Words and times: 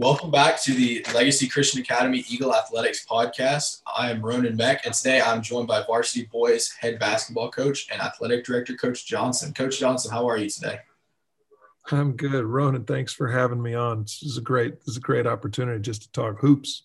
Welcome 0.00 0.30
back 0.30 0.58
to 0.62 0.72
the 0.72 1.04
Legacy 1.14 1.46
Christian 1.46 1.82
Academy 1.82 2.24
Eagle 2.26 2.54
Athletics 2.54 3.04
podcast. 3.04 3.82
I 3.86 4.10
am 4.10 4.22
Ronan 4.22 4.56
Meck, 4.56 4.86
and 4.86 4.94
today 4.94 5.20
I'm 5.20 5.42
joined 5.42 5.68
by 5.68 5.82
varsity 5.82 6.24
boys 6.32 6.72
head 6.72 6.98
basketball 6.98 7.50
coach 7.50 7.86
and 7.92 8.00
athletic 8.00 8.42
director, 8.46 8.74
Coach 8.76 9.04
Johnson. 9.04 9.52
Coach 9.52 9.78
Johnson, 9.78 10.10
how 10.10 10.26
are 10.26 10.38
you 10.38 10.48
today? 10.48 10.78
I'm 11.90 12.12
good, 12.16 12.46
Ronan. 12.46 12.86
Thanks 12.86 13.12
for 13.12 13.28
having 13.28 13.60
me 13.60 13.74
on. 13.74 14.00
This 14.00 14.22
is 14.22 14.38
a 14.38 14.40
great, 14.40 14.78
this 14.78 14.88
is 14.88 14.96
a 14.96 15.00
great 15.00 15.26
opportunity 15.26 15.78
just 15.82 16.04
to 16.04 16.12
talk 16.12 16.38
hoops. 16.40 16.84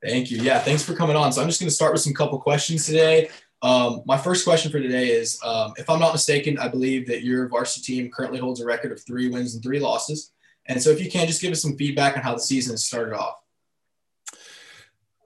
Thank 0.00 0.30
you. 0.30 0.40
Yeah, 0.40 0.60
thanks 0.60 0.84
for 0.84 0.94
coming 0.94 1.16
on. 1.16 1.32
So 1.32 1.42
I'm 1.42 1.48
just 1.48 1.58
going 1.58 1.70
to 1.70 1.74
start 1.74 1.92
with 1.92 2.02
some 2.02 2.14
couple 2.14 2.38
questions 2.38 2.86
today. 2.86 3.30
Um, 3.62 4.02
my 4.06 4.16
first 4.16 4.44
question 4.44 4.70
for 4.70 4.78
today 4.78 5.08
is, 5.08 5.40
um, 5.42 5.72
if 5.76 5.90
I'm 5.90 5.98
not 5.98 6.12
mistaken, 6.12 6.56
I 6.60 6.68
believe 6.68 7.08
that 7.08 7.24
your 7.24 7.48
varsity 7.48 7.94
team 7.94 8.12
currently 8.12 8.38
holds 8.38 8.60
a 8.60 8.64
record 8.64 8.92
of 8.92 9.02
three 9.02 9.28
wins 9.28 9.54
and 9.54 9.62
three 9.64 9.80
losses. 9.80 10.30
And 10.68 10.82
so, 10.82 10.90
if 10.90 11.02
you 11.02 11.10
can, 11.10 11.26
just 11.26 11.40
give 11.40 11.52
us 11.52 11.62
some 11.62 11.76
feedback 11.76 12.16
on 12.16 12.22
how 12.22 12.34
the 12.34 12.40
season 12.40 12.74
has 12.74 12.84
started 12.84 13.14
off. 13.14 13.42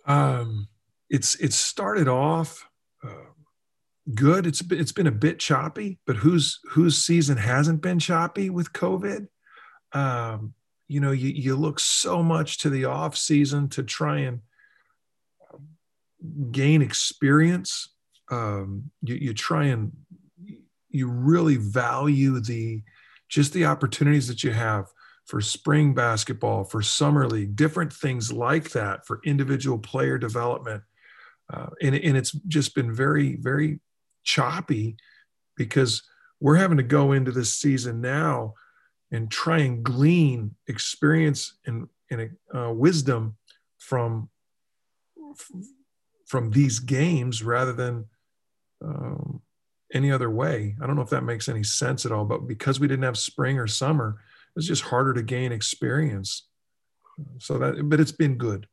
Um, 0.06 0.68
it's 1.10 1.34
it's 1.37 1.56
started 1.56 2.09
off 2.09 2.66
uh, 3.05 3.32
good. 4.15 4.46
It's 4.46 4.62
it's 4.70 4.92
been 4.92 5.06
a 5.06 5.12
bit 5.12 5.38
choppy, 5.38 5.98
but 6.06 6.16
whose 6.16 6.60
whose 6.70 7.05
season 7.05 7.37
hasn't 7.37 7.82
been 7.82 7.98
choppy 7.98 8.51
with 8.51 8.73
COVID? 8.73 9.28
Um, 9.92 10.55
you 10.88 11.01
know, 11.01 11.10
you 11.10 11.30
you 11.30 11.56
look 11.56 11.80
so 11.80 12.23
much 12.23 12.59
to 12.59 12.70
the 12.70 12.87
off 12.87 13.16
season 13.16 13.68
to 13.70 13.82
try 13.82 14.20
and 14.20 14.40
gain 16.51 16.82
experience. 16.82 17.88
Um, 18.30 18.90
you, 19.02 19.16
you 19.16 19.34
try 19.34 19.66
and 19.66 19.93
you 20.88 21.09
really 21.09 21.56
value 21.56 22.40
the 22.40 22.82
just 23.29 23.52
the 23.52 23.65
opportunities 23.65 24.29
that 24.29 24.45
you 24.45 24.52
have 24.52 24.87
for 25.26 25.40
spring 25.40 25.94
basketball, 25.94 26.64
for 26.64 26.82
summer 26.82 27.26
league, 27.28 27.56
different 27.56 27.92
things 27.92 28.32
like 28.32 28.70
that 28.70 29.06
for 29.06 29.20
individual 29.24 29.79
player 29.79 30.18
development. 30.18 30.82
Uh, 31.52 31.68
and, 31.80 31.95
and 31.95 32.16
it's 32.16 32.32
just 32.48 32.74
been 32.74 32.92
very, 32.92 33.37
very 33.37 33.80
choppy 34.24 34.96
because 35.56 36.02
we're 36.40 36.56
having 36.56 36.76
to 36.76 36.82
go 36.82 37.12
into 37.12 37.30
this 37.30 37.54
season 37.54 38.01
now 38.01 38.54
and 39.10 39.30
try 39.30 39.59
and 39.59 39.84
glean 39.84 40.54
experience 40.66 41.59
and, 41.66 41.88
and 42.10 42.30
uh, 42.54 42.73
wisdom 42.73 43.36
from 43.79 44.29
from 46.26 46.51
these 46.51 46.79
games 46.79 47.42
rather 47.42 47.73
than 47.73 48.07
um, 48.82 49.42
any 49.92 50.10
other 50.10 50.30
way. 50.30 50.74
I 50.80 50.86
don't 50.86 50.96
know 50.96 51.02
if 51.02 51.10
that 51.10 51.24
makes 51.24 51.48
any 51.48 51.62
sense 51.62 52.07
at 52.07 52.12
all, 52.12 52.24
but 52.24 52.46
because 52.46 52.80
we 52.80 52.88
didn't 52.88 53.04
have 53.04 53.18
spring 53.18 53.59
or 53.59 53.66
summer, 53.66 54.18
it 54.54 54.58
was 54.58 54.66
just 54.66 54.82
harder 54.82 55.14
to 55.14 55.22
gain 55.22 55.50
experience. 55.50 56.46
So 57.38 57.56
that, 57.58 57.88
but 57.88 58.00
it's 58.00 58.12
been 58.12 58.36
good. 58.36 58.66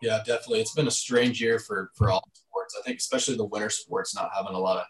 Yeah, 0.00 0.18
definitely. 0.18 0.60
It's 0.60 0.74
been 0.74 0.86
a 0.86 0.90
strange 0.90 1.40
year 1.42 1.58
for 1.58 1.90
for 1.94 2.10
all 2.10 2.26
sports. 2.32 2.76
I 2.78 2.82
think 2.82 2.98
especially 2.98 3.36
the 3.36 3.44
winter 3.44 3.70
sports 3.70 4.14
not 4.14 4.30
having 4.34 4.54
a 4.54 4.58
lot 4.58 4.78
of 4.78 4.84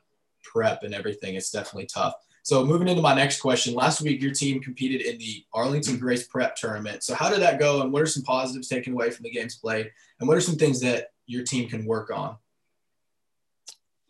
prep 0.45 0.83
and 0.85 0.95
everything. 0.95 1.35
It's 1.35 1.51
definitely 1.51 1.87
tough. 1.87 2.15
So 2.45 2.65
moving 2.65 2.87
into 2.87 3.03
my 3.03 3.15
next 3.15 3.41
question, 3.41 3.75
last 3.75 4.01
week 4.03 4.23
your 4.23 4.33
team 4.33 4.61
competed 4.61 5.01
in 5.01 5.19
the 5.19 5.45
Arlington 5.53 5.99
Grace 5.99 6.29
Prep 6.29 6.55
Tournament. 6.55 7.03
So 7.03 7.13
how 7.13 7.29
did 7.29 7.41
that 7.41 7.59
go, 7.59 7.83
and 7.83 7.93
what 7.93 8.03
are 8.03 8.07
some 8.07 8.23
positives 8.23 8.69
taken 8.69 8.93
away 8.93 9.11
from 9.11 9.25
the 9.25 9.31
games 9.31 9.57
played, 9.57 9.91
and 10.21 10.29
what 10.29 10.37
are 10.37 10.43
some 10.43 10.55
things 10.55 10.81
that 10.83 11.09
your 11.27 11.43
team 11.43 11.69
can 11.69 11.85
work 11.85 12.11
on? 12.11 12.37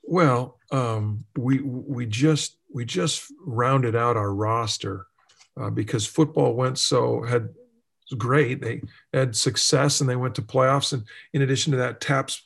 Well, 0.02 0.58
um, 0.70 1.24
we 1.36 1.60
we 1.60 2.04
just 2.04 2.58
we 2.72 2.84
just 2.84 3.32
rounded 3.40 3.96
out 3.96 4.16
our 4.16 4.34
roster 4.34 5.06
uh, 5.60 5.70
because 5.70 6.06
football 6.06 6.54
went 6.54 6.78
so 6.78 7.22
had 7.22 7.50
great. 8.16 8.60
They 8.60 8.82
had 9.12 9.34
success 9.34 10.00
and 10.00 10.08
they 10.08 10.16
went 10.16 10.34
to 10.36 10.42
playoffs. 10.42 10.92
And 10.92 11.04
in 11.32 11.42
addition 11.42 11.72
to 11.72 11.78
that, 11.78 12.00
TAPPS 12.00 12.42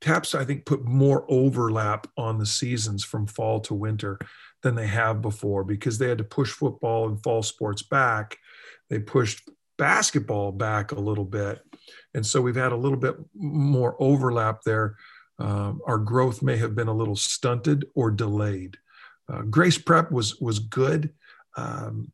TAPPS 0.00 0.34
I 0.34 0.44
think 0.44 0.66
put 0.66 0.84
more 0.84 1.24
overlap 1.28 2.06
on 2.16 2.38
the 2.38 2.46
seasons 2.46 3.04
from 3.04 3.26
fall 3.26 3.60
to 3.60 3.74
winter 3.74 4.18
than 4.62 4.74
they 4.74 4.86
have 4.86 5.22
before 5.22 5.64
because 5.64 5.98
they 5.98 6.08
had 6.08 6.18
to 6.18 6.24
push 6.24 6.50
football 6.50 7.08
and 7.08 7.22
fall 7.22 7.42
sports 7.42 7.82
back. 7.82 8.36
They 8.90 8.98
pushed 8.98 9.48
basketball 9.76 10.52
back 10.52 10.92
a 10.92 11.00
little 11.00 11.24
bit 11.24 11.62
and 12.14 12.24
so 12.24 12.40
we've 12.40 12.54
had 12.54 12.72
a 12.72 12.76
little 12.76 12.98
bit 12.98 13.16
more 13.34 13.96
overlap 13.98 14.62
there. 14.62 14.96
Um, 15.38 15.80
our 15.86 15.98
growth 15.98 16.42
may 16.42 16.56
have 16.56 16.74
been 16.74 16.88
a 16.88 16.94
little 16.94 17.16
stunted 17.16 17.86
or 17.94 18.10
delayed. 18.10 18.78
Uh, 19.28 19.42
Grace 19.42 19.78
Prep 19.78 20.12
was 20.12 20.40
was 20.40 20.58
good. 20.58 21.12
Um, 21.56 22.12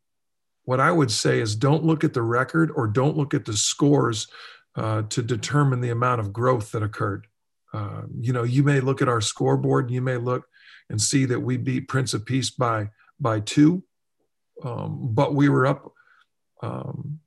what 0.65 0.79
I 0.79 0.91
would 0.91 1.11
say 1.11 1.39
is 1.39 1.55
don't 1.55 1.83
look 1.83 2.03
at 2.03 2.13
the 2.13 2.21
record 2.21 2.71
or 2.75 2.87
don't 2.87 3.17
look 3.17 3.33
at 3.33 3.45
the 3.45 3.57
scores 3.57 4.27
uh, 4.75 5.03
to 5.03 5.21
determine 5.21 5.81
the 5.81 5.89
amount 5.89 6.21
of 6.21 6.31
growth 6.31 6.71
that 6.71 6.83
occurred. 6.83 7.27
Uh, 7.73 8.03
you 8.19 8.33
know, 8.33 8.43
you 8.43 8.63
may 8.63 8.79
look 8.79 9.01
at 9.01 9.09
our 9.09 9.21
scoreboard, 9.21 9.85
and 9.85 9.93
you 9.93 10.01
may 10.01 10.17
look 10.17 10.45
and 10.89 11.01
see 11.01 11.25
that 11.25 11.39
we 11.39 11.57
beat 11.57 11.87
Prince 11.87 12.13
of 12.13 12.25
Peace 12.25 12.49
by 12.49 12.89
by 13.19 13.39
two, 13.39 13.83
um, 14.63 15.13
but 15.13 15.35
we 15.35 15.47
were 15.47 15.67
up 15.67 15.93
um, 16.61 17.19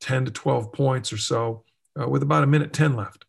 10 0.00 0.26
to 0.26 0.30
12 0.30 0.72
points 0.72 1.12
or 1.12 1.18
so 1.18 1.64
uh, 2.00 2.08
with 2.08 2.22
about 2.22 2.44
a 2.44 2.46
minute 2.46 2.72
10 2.72 2.96
left. 2.96 3.24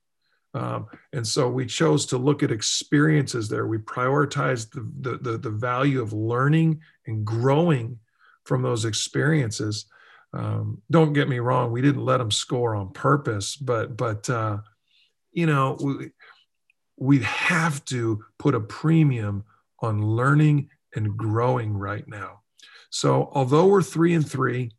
Um, 0.53 0.87
and 1.11 1.27
so 1.27 1.49
we 1.49 1.65
chose 1.65 2.05
to 2.07 2.17
look 2.17 2.41
at 2.41 2.51
experiences 2.51 3.49
there. 3.49 3.67
We 3.67 3.77
prioritized 3.77 4.71
the, 4.71 4.89
the, 5.01 5.17
the, 5.17 5.37
the 5.37 5.49
value 5.49 6.01
of 6.01 6.13
learning 6.13 6.79
and 7.07 7.25
growing 7.25 7.99
from 8.45 8.61
those 8.61 8.85
experiences. 8.85 9.85
Um, 10.33 10.81
don't 10.89 11.13
get 11.13 11.29
me 11.29 11.39
wrong, 11.39 11.71
we 11.71 11.81
didn't 11.81 12.05
let 12.05 12.17
them 12.17 12.31
score 12.31 12.75
on 12.75 12.91
purpose, 12.91 13.55
but, 13.55 13.95
but 13.95 14.29
uh, 14.29 14.57
you 15.31 15.45
know, 15.45 15.77
we, 15.81 16.11
we 16.97 17.19
have 17.19 17.83
to 17.85 18.23
put 18.37 18.55
a 18.55 18.59
premium 18.59 19.43
on 19.79 20.05
learning 20.05 20.69
and 20.95 21.17
growing 21.17 21.73
right 21.73 22.07
now. 22.07 22.41
So 22.89 23.29
although 23.33 23.67
we're 23.67 23.81
three 23.81 24.13
and 24.13 24.29
three, 24.29 24.71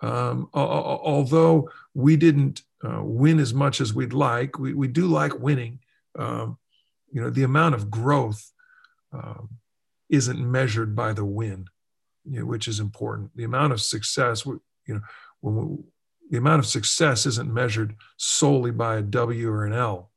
um, 0.00 0.48
although 0.54 1.70
we 1.94 2.16
didn't 2.16 2.62
uh, 2.84 3.02
win 3.02 3.38
as 3.40 3.52
much 3.52 3.80
as 3.80 3.92
we'd 3.92 4.12
like. 4.12 4.58
We, 4.58 4.74
we 4.74 4.88
do 4.88 5.06
like 5.06 5.38
winning. 5.38 5.80
Um, 6.18 6.58
you 7.10 7.20
know, 7.20 7.30
the 7.30 7.42
amount 7.42 7.74
of 7.74 7.90
growth 7.90 8.52
um, 9.12 9.48
isn't 10.08 10.38
measured 10.38 10.94
by 10.94 11.12
the 11.12 11.24
win, 11.24 11.66
you 12.30 12.40
know, 12.40 12.46
which 12.46 12.68
is 12.68 12.80
important. 12.80 13.30
The 13.36 13.44
amount 13.44 13.72
of 13.72 13.80
success, 13.80 14.44
you 14.46 14.60
know, 14.86 15.00
when 15.40 15.56
we, 15.56 15.76
the 16.30 16.38
amount 16.38 16.60
of 16.60 16.66
success 16.66 17.26
isn't 17.26 17.52
measured 17.52 17.94
solely 18.16 18.70
by 18.70 18.96
a 18.96 19.02
W 19.02 19.48
or 19.48 19.64
an 19.64 19.72
L. 19.72 20.10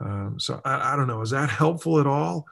Um, 0.00 0.36
so 0.38 0.60
I, 0.64 0.92
I, 0.92 0.96
don't 0.96 1.06
know. 1.06 1.20
Is 1.20 1.30
that 1.30 1.50
helpful 1.50 2.00
at 2.00 2.06
all? 2.06 2.46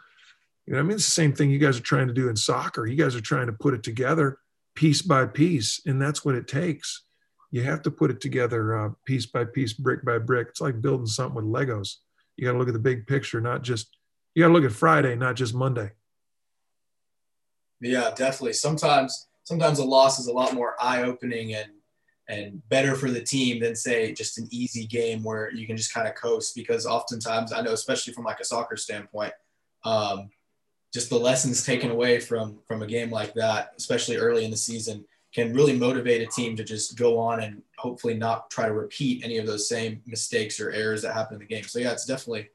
You 0.67 0.75
know, 0.75 0.79
I 0.79 0.83
mean, 0.83 0.93
it's 0.93 1.07
the 1.07 1.11
same 1.11 1.33
thing 1.33 1.51
you 1.51 1.59
guys 1.59 1.79
are 1.79 1.83
trying 1.83 2.09
to 2.09 2.15
do 2.15 2.29
in 2.29 2.37
soccer. 2.37 2.87
You 2.87 2.97
guys 2.97 3.17
are 3.17 3.21
trying 3.21 3.47
to 3.47 3.53
put 3.53 3.75
it 3.75 3.83
together 3.83 4.39
piece 4.75 5.03
by 5.03 5.27
piece, 5.27 5.81
and 5.87 6.01
that's 6.01 6.25
what 6.25 6.35
it 6.35 6.47
takes 6.47 7.03
you 7.53 7.63
have 7.63 7.83
to 7.83 7.91
put 7.91 8.11
it 8.11 8.21
together 8.21 8.77
uh, 8.77 8.91
piece 9.05 9.27
by 9.27 9.45
piece, 9.45 9.75
brick 9.75 10.05
by 10.05 10.19
brick. 10.19 10.49
It's 10.49 10.61
like 10.61 10.81
building 10.81 11.07
something 11.07 11.37
with 11.37 11.45
Legos. 11.45 11.97
You 12.37 12.47
got 12.47 12.53
to 12.53 12.59
look 12.59 12.69
at 12.69 12.75
the 12.75 12.81
big 12.81 13.07
picture, 13.07 13.41
not 13.41 13.63
just, 13.63 13.95
you 14.35 14.43
got 14.43 14.49
to 14.49 14.55
look 14.55 14.65
at 14.65 14.73
Friday, 14.73 15.15
not 15.15 15.37
just 15.37 15.55
Monday. 15.55 15.91
Yeah, 17.83 18.13
definitely. 18.15 18.53
Sometimes, 18.53 19.27
sometimes 19.43 19.81
a 19.81 19.85
loss 19.85 20.19
is 20.19 20.29
a 20.29 20.33
lot 20.33 20.55
more 20.55 20.77
eye 20.81 21.03
opening 21.03 21.55
and, 21.55 21.71
and 22.29 22.67
better 22.69 22.95
for 22.95 23.11
the 23.11 23.21
team 23.21 23.61
than 23.61 23.75
say 23.75 24.13
just 24.13 24.39
an 24.39 24.47
easy 24.51 24.87
game 24.87 25.23
where 25.23 25.53
you 25.53 25.67
can 25.67 25.77
just 25.77 25.93
kind 25.93 26.07
of 26.07 26.15
coast 26.15 26.55
because 26.55 26.87
oftentimes 26.87 27.53
I 27.53 27.61
know, 27.61 27.73
especially 27.73 28.13
from 28.13 28.25
like 28.25 28.41
a 28.41 28.45
soccer 28.45 28.77
standpoint, 28.77 29.33
um, 29.85 30.31
just 30.95 31.11
the 31.11 31.19
lessons 31.19 31.67
taken 31.67 31.91
away 31.91 32.21
from, 32.21 32.61
from 32.69 32.83
a 32.83 32.87
game 32.87 33.11
like 33.11 33.35
that, 33.35 33.73
especially 33.77 34.17
early 34.17 34.45
in 34.45 34.51
the 34.51 34.57
season, 34.57 35.05
can 35.35 35.53
really 35.53 35.77
motivate 35.77 36.23
a 36.23 36.27
team 36.27 36.55
to 36.57 36.63
just 36.63 36.97
go 36.97 37.19
on 37.19 37.41
and 37.41 37.63
hopefully 37.79 38.15
not 38.15 38.51
try 38.51 38.67
to 38.67 38.75
repeat 38.75 39.25
any 39.25 39.39
of 39.39 39.47
those 39.47 39.69
same 39.69 40.03
mistakes 40.07 40.61
or 40.61 40.71
errors 40.71 41.03
that 41.03 41.15
happen 41.15 41.35
in 41.35 41.41
the 41.41 41.47
game. 41.47 41.65
So 41.65 41.81
yeah, 41.81 41.93
it's 41.93 42.07
definitely 42.07 42.51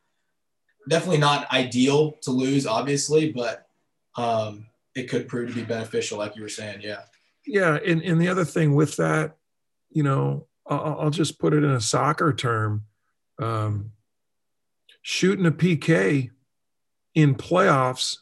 definitely 0.87 1.17
not 1.17 1.51
ideal 1.51 2.13
to 2.21 2.31
lose, 2.31 2.65
obviously, 2.65 3.31
but 3.33 3.67
um, 4.15 4.67
it 4.97 5.07
could 5.07 5.27
prove 5.27 5.49
to 5.49 5.55
be 5.55 5.63
beneficial, 5.63 6.17
like 6.17 6.35
you 6.35 6.41
were 6.41 6.49
saying. 6.49 6.81
Yeah. 6.81 7.01
Yeah, 7.45 7.77
and 7.85 8.01
and 8.01 8.19
the 8.19 8.27
other 8.27 8.43
thing 8.43 8.75
with 8.75 8.97
that, 8.97 9.37
you 9.89 10.03
know, 10.03 10.47
I'll, 10.65 10.97
I'll 11.01 11.09
just 11.09 11.39
put 11.39 11.53
it 11.53 11.63
in 11.63 11.71
a 11.71 11.79
soccer 11.79 12.33
term. 12.33 12.83
Um, 13.39 13.91
shooting 15.01 15.45
a 15.45 15.51
PK 15.51 16.31
in 17.15 17.35
playoffs 17.35 18.17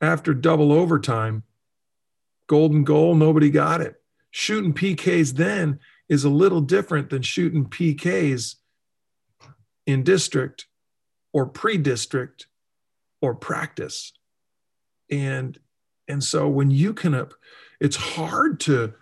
after 0.00 0.34
double 0.34 0.72
overtime 0.72 1.44
golden 2.48 2.84
goal, 2.84 3.14
nobody 3.14 3.48
got 3.48 3.80
it. 3.80 3.94
Shooting 4.30 4.74
PKs 4.74 5.34
then 5.36 5.78
is 6.08 6.24
a 6.24 6.28
little 6.28 6.60
different 6.60 7.08
than 7.08 7.22
shooting 7.22 7.64
PKs 7.64 8.56
in 9.86 10.02
district 10.02 10.66
or 11.32 11.46
pre-district 11.46 12.48
or 13.22 13.34
practice. 13.34 14.12
And 15.10 15.58
and 16.08 16.22
so 16.22 16.48
when 16.48 16.70
you 16.70 16.92
can 16.92 17.26
it's 17.80 17.96
hard 17.96 18.60
to 18.60 18.94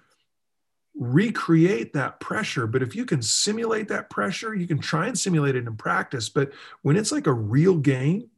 recreate 0.95 1.93
that 1.95 2.21
pressure. 2.21 2.67
But 2.67 2.83
if 2.83 2.95
you 2.95 3.05
can 3.05 3.23
simulate 3.23 3.89
that 3.89 4.11
pressure, 4.11 4.55
you 4.55 4.67
can 4.67 4.79
try 4.79 5.07
and 5.07 5.19
simulate 5.19 5.57
it 5.57 5.67
in 5.67 5.77
practice. 5.77 6.29
But 6.29 6.53
when 6.83 6.97
it's 6.97 7.13
like 7.13 7.27
a 7.27 7.33
real 7.33 7.77
game, 7.77 8.29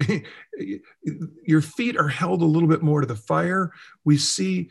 your 1.44 1.60
feet 1.60 1.96
are 1.96 2.08
held 2.08 2.42
a 2.42 2.46
little 2.46 2.68
bit 2.68 2.82
more 2.82 3.00
to 3.00 3.06
the 3.06 3.16
fire. 3.16 3.72
We 4.04 4.18
see, 4.18 4.70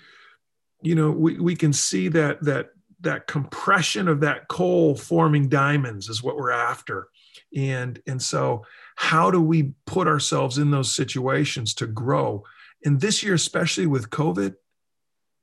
you 0.82 0.96
know, 0.96 1.12
we, 1.12 1.40
we 1.40 1.56
can 1.56 1.74
see 1.74 2.10
that 2.10 2.44
that 2.44 2.70
that 3.02 3.28
compression 3.28 4.08
of 4.08 4.22
that 4.22 4.48
coal 4.48 4.96
forming 4.96 5.50
diamonds 5.50 6.10
is 6.10 6.24
what 6.24 6.38
we're 6.38 6.52
after. 6.52 7.08
And 7.56 8.02
and 8.06 8.22
so 8.22 8.66
how 8.96 9.32
do 9.32 9.42
we 9.42 9.74
put 9.86 10.08
ourselves 10.08 10.58
in 10.58 10.72
those 10.72 10.94
situations 10.94 11.74
to 11.76 11.88
grow? 11.88 12.44
And 12.85 13.00
this 13.00 13.24
year, 13.24 13.33
especially 13.33 13.88
with 13.88 14.09
COVID, 14.09 14.56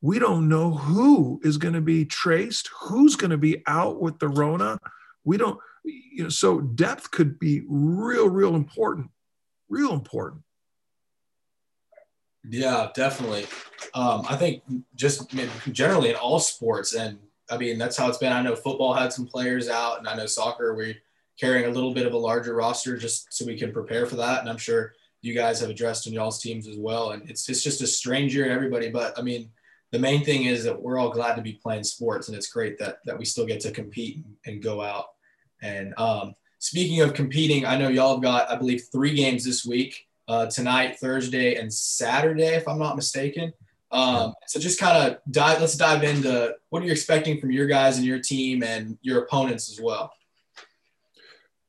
we 0.03 0.19
don't 0.19 0.49
know 0.49 0.71
who 0.71 1.41
is 1.43 1.59
going 1.59 1.75
to 1.75 1.81
be 1.81 2.05
traced, 2.05 2.71
who's 2.81 3.17
going 3.17 3.31
to 3.31 3.39
be 3.39 3.63
out 3.67 4.01
with 4.01 4.19
the 4.19 4.29
Rona. 4.29 4.79
We 5.25 5.37
don't, 5.37 5.59
you 5.85 6.25
know, 6.25 6.29
so 6.29 6.61
depth 6.61 7.11
could 7.11 7.39
be 7.39 7.63
real, 7.69 8.29
real 8.29 8.55
important, 8.55 9.11
real 9.69 9.93
important. 9.93 10.43
Yeah, 12.49 12.89
definitely. 12.95 13.47
Um, 13.95 14.25
I 14.29 14.37
think 14.37 14.63
just 14.95 15.31
generally 15.73 16.11
in 16.11 16.17
all 16.17 16.39
sports, 16.39 16.95
and 16.95 17.19
I 17.51 17.59
mean 17.59 17.77
that's 17.77 17.99
how 17.99 18.09
it's 18.09 18.17
been. 18.17 18.33
I 18.33 18.41
know 18.41 18.57
football 18.57 18.95
had 18.95 19.13
some 19.13 19.27
players 19.27 19.69
out, 19.69 19.99
and 19.99 20.09
I 20.09 20.17
know 20.17 20.25
soccer 20.25 20.75
we're 20.75 20.97
carrying 21.39 21.67
a 21.67 21.73
little 21.73 21.93
bit 21.93 22.07
of 22.07 22.15
a 22.15 22.19
larger 22.19 22.55
roster 22.55 22.97
just 22.97 23.33
so 23.33 23.45
we 23.45 23.59
can 23.59 23.73
prepare 23.73 24.07
for 24.07 24.17
that. 24.17 24.41
And 24.41 24.49
I'm 24.49 24.57
sure 24.57 24.95
you 25.23 25.35
guys 25.35 25.61
have 25.61 25.71
addressed 25.71 26.07
in 26.07 26.13
y'all's 26.13 26.41
teams 26.41 26.67
as 26.67 26.77
well. 26.77 27.11
And 27.11 27.29
it's 27.29 27.49
it's 27.49 27.63
just 27.63 27.83
a 27.83 27.87
strange 27.87 28.35
year 28.35 28.51
everybody, 28.51 28.91
but 28.91 29.19
I 29.19 29.23
mean 29.23 29.51
the 29.93 29.99
main 29.99 30.25
thing 30.25 30.45
is 30.45 30.65
that 30.65 30.81
we're 30.81 30.99
all 30.99 31.11
glad 31.11 31.35
to 31.35 31.43
be 31.43 31.55
playing 31.55 31.85
sports, 31.85 32.29
and 32.29 32.37
it's 32.37 32.49
great 32.49 32.79
that 32.79 32.99
that 33.05 33.19
we 33.19 33.25
still 33.25 33.47
get 33.47 33.61
to 33.61 33.73
compete 33.73 34.25
and 34.47 34.63
go 34.63 34.81
out. 34.81 35.07
And 35.63 35.95
um, 35.99 36.35
speaking 36.59 37.01
of 37.01 37.15
competing, 37.15 37.67
I 37.67 37.77
know 37.77 37.89
y'all 37.89 38.15
have 38.15 38.23
got, 38.23 38.51
I 38.51 38.57
believe, 38.57 38.85
three 38.93 39.15
games 39.15 39.45
this 39.45 39.65
week: 39.65 40.07
uh, 40.29 40.47
tonight, 40.47 40.99
Thursday, 40.99 41.57
and 41.57 41.73
Saturday, 41.73 42.55
if 42.55 42.69
I'm 42.69 42.79
not 42.79 42.97
mistaken. 42.97 43.53
Um, 43.93 44.35
so 44.47 44.61
just 44.61 44.79
kind 44.79 44.97
of 44.97 45.19
dive. 45.33 45.61
Let's 45.61 45.77
dive 45.77 46.05
into 46.05 46.55
what 46.69 46.83
are 46.83 46.87
you 46.87 46.93
expecting 46.93 47.41
from 47.41 47.51
your 47.51 47.67
guys 47.67 47.97
and 47.97 48.07
your 48.07 48.21
team 48.21 48.63
and 48.63 48.97
your 49.03 49.25
opponents 49.25 49.69
as 49.71 49.81
well. 49.81 50.13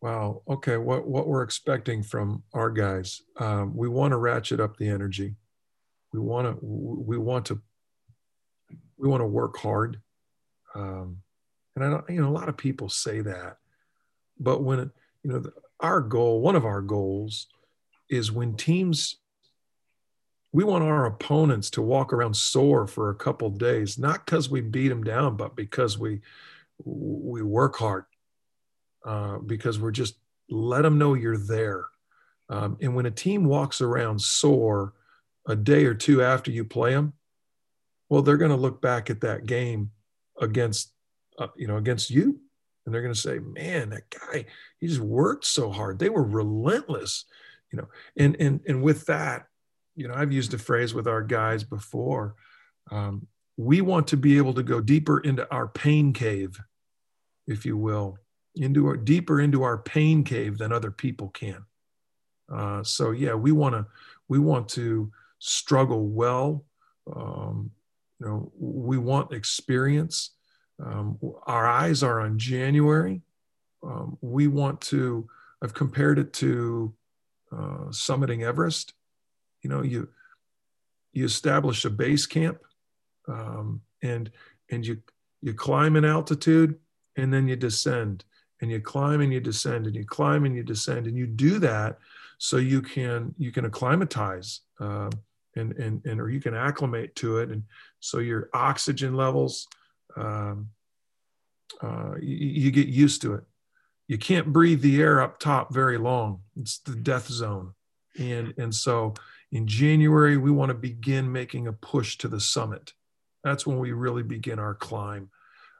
Wow. 0.02 0.42
Okay. 0.50 0.78
What 0.78 1.08
what 1.08 1.28
we're 1.28 1.44
expecting 1.44 2.02
from 2.02 2.44
our 2.54 2.72
guys? 2.72 3.22
Um, 3.38 3.76
we 3.76 3.88
want 3.88 4.12
to 4.12 4.18
ratchet 4.18 4.60
up 4.60 4.78
the 4.78 4.88
energy. 4.90 5.36
We 6.12 6.20
want 6.20 6.48
to 6.48 6.58
we 6.62 7.18
want 7.18 7.46
to 7.48 7.62
we 8.98 9.08
want 9.08 9.22
to 9.22 9.28
work 9.28 9.58
hard. 9.58 10.00
Um, 10.76 11.18
and 11.76 11.84
I 11.84 11.90
don't, 11.90 12.10
you 12.10 12.22
know, 12.22 12.30
a 12.30 12.32
lot 12.32 12.50
of 12.50 12.58
people 12.58 12.90
say 12.90 13.22
that, 13.22 13.58
but 14.40 14.64
when, 14.64 14.92
you 15.24 15.32
know, 15.32 15.40
the, 15.40 15.54
our 15.80 16.02
goal, 16.02 16.42
one 16.42 16.56
of 16.56 16.66
our 16.66 16.82
goals 16.82 17.48
is 18.10 18.32
when 18.32 18.56
teams, 18.56 19.18
we 20.52 20.64
want 20.64 20.84
our 20.84 21.06
opponents 21.06 21.70
to 21.72 21.82
walk 21.82 22.14
around 22.14 22.36
sore 22.36 22.86
for 22.88 23.10
a 23.10 23.16
couple 23.16 23.50
days, 23.50 23.98
not 23.98 24.26
because 24.26 24.50
we 24.50 24.62
beat 24.62 24.90
them 24.90 25.04
down, 25.04 25.36
but 25.36 25.56
because 25.56 25.98
we, 25.98 26.22
we 26.84 27.42
work 27.42 27.78
hard, 27.78 28.06
uh, 29.06 29.38
because 29.40 29.80
we're 29.80 29.92
just 29.92 30.16
let 30.50 30.82
them 30.82 30.98
know 30.98 31.14
you're 31.14 31.38
there. 31.38 31.86
Um, 32.50 32.78
and 32.82 32.96
when 32.96 33.06
a 33.06 33.12
team 33.12 33.46
walks 33.46 33.82
around 33.82 34.22
sore 34.22 34.94
a 35.48 35.56
day 35.56 35.86
or 35.86 35.94
two 35.94 36.22
after 36.22 36.52
you 36.52 36.66
play 36.66 36.94
them, 36.94 37.14
well 38.10 38.22
they're 38.22 38.38
going 38.38 38.52
to 38.52 38.58
look 38.58 38.82
back 38.82 39.10
at 39.10 39.22
that 39.22 39.46
game 39.46 39.92
against 40.40 40.92
uh, 41.40 41.48
you 41.56 41.68
know 41.68 41.78
against 41.78 42.10
you. 42.10 42.40
And 42.86 42.94
they're 42.94 43.02
going 43.02 43.14
to 43.14 43.20
say 43.20 43.40
man 43.40 43.90
that 43.92 44.10
guy 44.10 44.46
he 44.80 44.88
just 44.88 45.00
worked 45.00 45.46
so 45.46 45.72
hard. 45.72 46.00
They 46.00 46.10
were 46.10 46.24
relentless 46.24 47.26
you 47.72 47.78
know. 47.78 47.88
And 48.18 48.36
and 48.40 48.60
and 48.68 48.84
with 48.84 49.06
that 49.06 49.46
you 49.96 50.08
know 50.08 50.14
i've 50.14 50.32
used 50.32 50.54
a 50.54 50.58
phrase 50.58 50.94
with 50.94 51.08
our 51.08 51.22
guys 51.22 51.64
before 51.64 52.36
um, 52.92 53.28
we 53.58 53.82
want 53.82 54.08
to 54.08 54.18
be 54.18 54.38
able 54.38 54.54
to 54.54 54.64
go 54.64 54.82
deeper 54.82 55.20
into 55.20 55.50
our 55.54 55.68
pain 55.68 56.14
cave 56.14 56.60
if 57.48 57.66
you 57.66 57.78
will 57.78 58.18
into 58.56 58.88
our 58.88 58.98
deeper 58.98 59.40
into 59.40 59.64
our 59.64 59.78
pain 59.78 60.24
cave 60.24 60.58
than 60.58 60.72
other 60.72 60.92
people 60.92 61.30
can 61.30 61.64
uh, 62.52 62.84
so 62.84 63.12
yeah 63.12 63.34
we 63.34 63.52
want 63.52 63.74
to 63.74 63.86
we 64.28 64.40
want 64.40 64.68
to 64.68 65.12
struggle 65.40 66.08
well 66.08 66.64
um, 67.16 67.72
you 68.20 68.28
know, 68.28 68.52
we 68.58 68.98
want 68.98 69.34
experience. 69.34 70.32
Um, 70.84 71.18
our 71.48 71.68
eyes 71.68 72.04
are 72.04 72.22
on 72.22 72.38
January. 72.38 73.22
Um, 73.84 74.18
we 74.22 74.48
want 74.48 74.80
to. 74.82 75.28
I've 75.64 75.74
compared 75.74 76.20
it 76.20 76.34
to 76.34 76.94
uh, 77.52 77.90
summiting 77.90 78.44
Everest. 78.44 78.94
You 79.64 79.70
know, 79.70 79.82
you 79.82 80.10
you 81.14 81.26
establish 81.26 81.84
a 81.84 81.90
base 81.90 82.26
camp, 82.26 82.60
um, 83.28 83.82
and 84.04 84.32
and 84.70 84.86
you 84.86 85.02
you 85.42 85.54
climb 85.54 85.96
in 85.96 86.06
altitude, 86.06 86.78
and 87.16 87.34
then 87.34 87.48
you 87.48 87.56
descend, 87.56 88.24
and 88.62 88.72
you 88.72 88.80
climb 88.80 89.22
and 89.22 89.34
you 89.34 89.40
descend, 89.40 89.88
and 89.88 89.96
you 89.96 90.06
climb 90.06 90.46
and 90.46 90.56
you 90.56 90.64
descend, 90.64 91.08
and 91.08 91.18
you 91.18 91.28
do 91.28 91.60
that 91.60 91.98
so 92.38 92.58
you 92.58 92.82
can 92.82 93.34
you 93.38 93.52
can 93.52 93.66
acclimatize. 93.66 94.62
Uh, 94.80 95.10
and, 95.56 95.74
and, 95.74 96.06
and 96.06 96.22
or 96.22 96.30
you 96.30 96.40
can 96.40 96.54
acclimate 96.54 97.16
to 97.16 97.40
it. 97.40 97.50
And 97.50 97.64
so 98.00 98.20
your 98.20 98.50
oxygen 98.54 99.16
levels, 99.16 99.68
um, 100.16 100.70
uh, 101.82 102.14
you, 102.22 102.64
you, 102.64 102.72
get 102.72 102.88
used 102.88 103.22
to 103.24 103.34
it. 103.36 103.44
You 104.08 104.18
can't 104.18 104.52
breathe 104.52 104.82
the 104.82 105.02
air 105.02 105.22
up 105.22 105.40
top 105.40 105.74
very 105.74 105.98
long. 105.98 106.42
It's 106.58 106.80
the 106.80 106.96
death 106.96 107.28
zone. 107.28 107.74
And, 108.20 108.54
and 108.58 108.74
so 108.74 109.14
in 109.52 109.68
January, 109.68 110.38
we 110.38 110.52
want 110.52 110.70
to 110.70 110.76
begin 110.76 111.32
making 111.32 111.68
a 111.68 111.74
push 111.74 112.18
to 112.20 112.28
the 112.28 112.40
summit. 112.40 112.94
That's 113.44 113.66
when 113.66 113.80
we 113.80 113.92
really 113.92 114.24
begin 114.24 114.60
our 114.60 114.76
climb. 114.76 115.30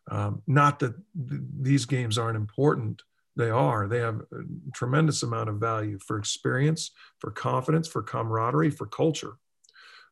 Um, 0.10 0.42
not 0.48 0.80
that 0.80 0.96
th- 1.30 1.42
these 1.60 1.86
games 1.86 2.18
aren't 2.18 2.38
important, 2.38 3.02
they 3.36 3.50
are. 3.50 3.88
They 3.88 4.00
have 4.00 4.22
a 4.32 4.44
tremendous 4.74 5.24
amount 5.24 5.50
of 5.50 5.56
value 5.56 6.00
for 6.00 6.18
experience, 6.18 6.92
for 7.20 7.32
confidence, 7.32 7.88
for 7.88 8.04
camaraderie, 8.04 8.72
for 8.72 8.86
culture. 8.88 9.38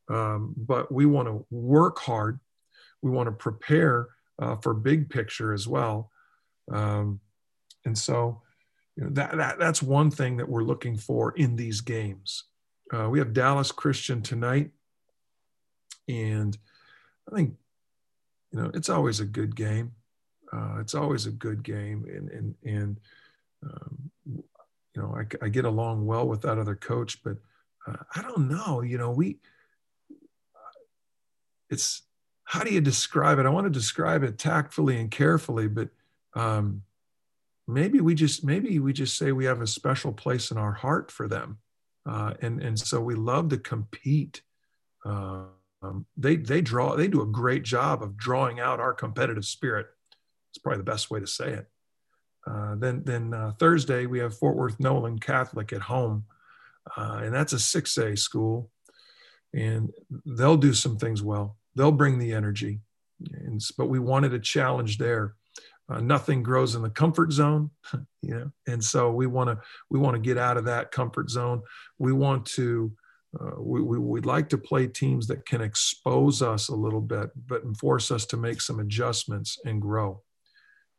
Um, 0.10 0.54
but 0.56 0.92
we 0.92 1.06
want 1.06 1.28
to 1.28 1.46
work 1.52 2.00
hard. 2.00 2.40
We 3.02 3.12
want 3.12 3.28
to 3.28 3.32
prepare 3.32 4.08
uh, 4.42 4.56
for 4.58 4.74
big 4.74 5.10
picture 5.10 5.54
as 5.54 5.68
well. 5.68 6.12
Um, 6.72 7.20
and 7.86 7.98
so 7.98 8.42
you 8.96 9.04
know, 9.04 9.10
that, 9.12 9.38
that, 9.38 9.60
that's 9.60 9.84
one 9.84 10.12
thing 10.12 10.38
that 10.38 10.50
we're 10.50 10.64
looking 10.64 10.98
for 10.98 11.34
in 11.34 11.56
these 11.56 11.82
games. 11.82 12.46
Uh, 12.92 13.10
we 13.10 13.20
have 13.20 13.34
Dallas 13.34 13.72
Christian 13.72 14.22
tonight. 14.22 14.72
And 16.08 16.58
I 17.32 17.36
think, 17.36 17.56
you 18.52 18.62
know, 18.62 18.72
it's 18.74 18.90
always 18.90 19.20
a 19.20 19.26
good 19.26 19.56
game. 19.56 19.92
Uh, 20.52 20.78
it's 20.80 20.96
always 20.96 21.26
a 21.26 21.32
good 21.32 21.64
game. 21.64 22.06
And, 22.08 22.30
and, 22.30 22.56
and 22.66 23.00
um, 23.64 24.12
you 24.26 24.44
know, 25.02 25.16
I, 25.16 25.46
I, 25.46 25.50
get 25.50 25.66
along 25.66 26.06
well 26.06 26.28
with 26.28 26.42
that 26.42 26.58
other 26.58 26.76
coach, 26.76 27.22
but 27.24 27.38
uh, 27.88 27.98
I 28.16 28.22
don't 28.22 28.50
know, 28.50 28.82
you 28.82 28.98
know, 28.98 29.12
we, 29.12 29.38
it's 31.70 32.04
how 32.50 32.64
do 32.64 32.74
you 32.74 32.82
describe 32.82 33.38
it? 33.38 33.46
I 33.46 33.50
want 33.50 33.66
to 33.66 33.70
describe 33.70 34.24
it 34.24 34.40
tactfully 34.40 35.00
and 35.00 35.12
carefully, 35.12 35.68
but 35.68 35.90
um, 36.34 36.82
maybe 37.68 38.02
we 38.02 38.16
just 38.16 38.44
maybe 38.44 38.80
we 38.80 38.92
just 38.92 39.18
say 39.18 39.32
we 39.32 39.46
have 39.46 39.62
a 39.62 39.68
special 39.68 40.12
place 40.12 40.50
in 40.50 40.58
our 40.58 40.74
heart 40.74 41.12
for 41.12 41.28
them, 41.28 41.60
uh, 42.08 42.34
and 42.42 42.62
and 42.62 42.80
so 42.80 43.00
we 43.02 43.14
love 43.14 43.50
to 43.50 43.58
compete. 43.58 44.42
Um, 45.82 46.06
they 46.18 46.36
they 46.36 46.62
draw 46.62 46.96
they 46.96 47.08
do 47.08 47.22
a 47.22 47.28
great 47.28 47.64
job 47.64 48.04
of 48.04 48.18
drawing 48.18 48.60
out 48.60 48.80
our 48.80 48.94
competitive 48.94 49.46
spirit. 49.46 49.88
It's 50.52 50.58
probably 50.58 50.80
the 50.80 50.92
best 50.92 51.10
way 51.10 51.20
to 51.20 51.28
say 51.28 51.52
it. 51.52 51.68
Uh, 52.46 52.76
then 52.76 53.04
then 53.06 53.34
uh, 53.34 53.54
Thursday 53.60 54.06
we 54.06 54.20
have 54.20 54.38
Fort 54.38 54.58
Worth 54.58 54.80
Nolan 54.80 55.20
Catholic 55.20 55.72
at 55.72 55.82
home, 55.82 56.26
uh, 56.98 57.22
and 57.24 57.34
that's 57.34 57.54
a 57.54 57.60
six 57.60 57.98
A 57.98 58.18
school, 58.18 58.70
and 59.54 59.92
they'll 60.26 60.58
do 60.58 60.74
some 60.74 60.98
things 60.98 61.24
well 61.24 61.58
they'll 61.76 61.92
bring 61.92 62.20
the 62.20 62.34
energy. 62.34 62.80
And, 63.34 63.62
but 63.78 63.88
we 63.88 64.00
wanted 64.00 64.34
a 64.34 64.40
challenge 64.40 64.98
there. 64.98 65.36
Uh, 65.90 66.02
nothing 66.02 66.44
grows 66.44 66.76
in 66.76 66.84
the 66.84 66.90
comfort 66.90 67.32
zone, 67.32 67.72
you 68.22 68.36
know, 68.36 68.52
and 68.68 68.84
so 68.84 69.12
we 69.12 69.26
want 69.26 69.50
to 69.50 69.58
we 69.90 69.98
want 69.98 70.14
to 70.16 70.22
get 70.22 70.38
out 70.38 70.58
of 70.58 70.66
that 70.66 70.92
comfort 70.92 71.32
zone. 71.32 71.64
We 71.98 72.14
want 72.14 72.46
to 72.48 72.92
uh, 73.40 73.60
we, 73.62 73.82
we 73.82 74.00
would 74.00 74.26
like 74.26 74.50
to 74.50 74.58
play 74.58 74.88
teams 74.88 75.28
that 75.28 75.46
can 75.46 75.62
expose 75.62 76.42
us 76.42 76.70
a 76.70 76.76
little 76.76 77.02
bit, 77.02 77.30
but 77.48 77.62
force 77.78 78.10
us 78.10 78.26
to 78.26 78.38
make 78.38 78.60
some 78.60 78.80
adjustments 78.80 79.58
and 79.66 79.82
grow. 79.82 80.22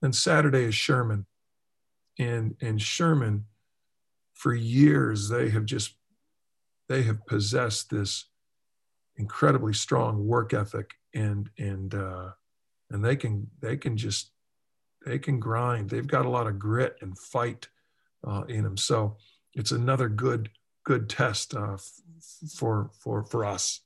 And 0.03 0.15
Saturday 0.15 0.65
is 0.65 0.75
Sherman, 0.75 1.27
and 2.19 2.55
and 2.61 2.81
Sherman, 2.81 3.47
for 4.35 4.55
years 4.55 5.29
they 5.29 5.51
have 5.51 5.67
just 5.67 5.95
they 6.89 7.03
have 7.03 7.27
possessed 7.27 7.91
this 7.91 8.27
incredibly 9.17 9.75
strong 9.75 10.27
work 10.27 10.55
ethic 10.55 10.93
and 11.15 11.51
and 11.59 11.95
uh, 11.95 12.31
and 12.91 13.05
they 13.05 13.17
can 13.17 13.49
they 13.61 13.77
can 13.77 13.97
just 13.97 14.31
they 15.05 15.19
can 15.19 15.41
grind. 15.41 15.91
They've 15.91 16.07
got 16.07 16.27
a 16.27 16.31
lot 16.31 16.47
of 16.47 16.59
grit 16.59 16.97
and 17.01 17.19
fight 17.19 17.69
uh, 18.27 18.45
in 18.49 18.63
them. 18.63 18.77
So 18.77 19.17
it's 19.55 19.73
another 19.73 20.09
good 20.09 20.51
good 20.85 21.09
test 21.09 21.55
uh, 21.55 21.77
for 22.57 22.91
for 22.99 23.25
for 23.25 23.45
us, 23.45 23.81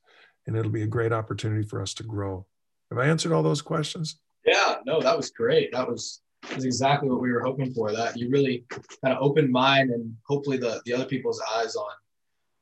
and 0.46 0.56
it'll 0.56 0.70
be 0.70 0.82
a 0.82 0.86
great 0.86 1.12
opportunity 1.12 1.66
for 1.66 1.80
us 1.80 1.94
to 1.94 2.02
grow. 2.02 2.46
Have 2.90 2.98
I 2.98 3.06
answered 3.06 3.32
all 3.32 3.42
those 3.42 3.62
questions? 3.62 4.20
Yeah, 4.44 4.76
no, 4.86 5.00
that 5.00 5.16
was 5.16 5.30
great. 5.30 5.72
That 5.72 5.88
was 5.88 6.20
is 6.56 6.64
exactly 6.64 7.08
what 7.08 7.20
we 7.20 7.32
were 7.32 7.42
hoping 7.42 7.72
for. 7.72 7.92
That 7.92 8.16
you 8.16 8.30
really 8.30 8.64
kind 8.70 9.16
of 9.16 9.22
opened 9.22 9.50
mine 9.50 9.90
and 9.90 10.14
hopefully 10.26 10.58
the 10.58 10.82
the 10.84 10.92
other 10.92 11.06
people's 11.06 11.42
eyes 11.54 11.76
on 11.76 11.92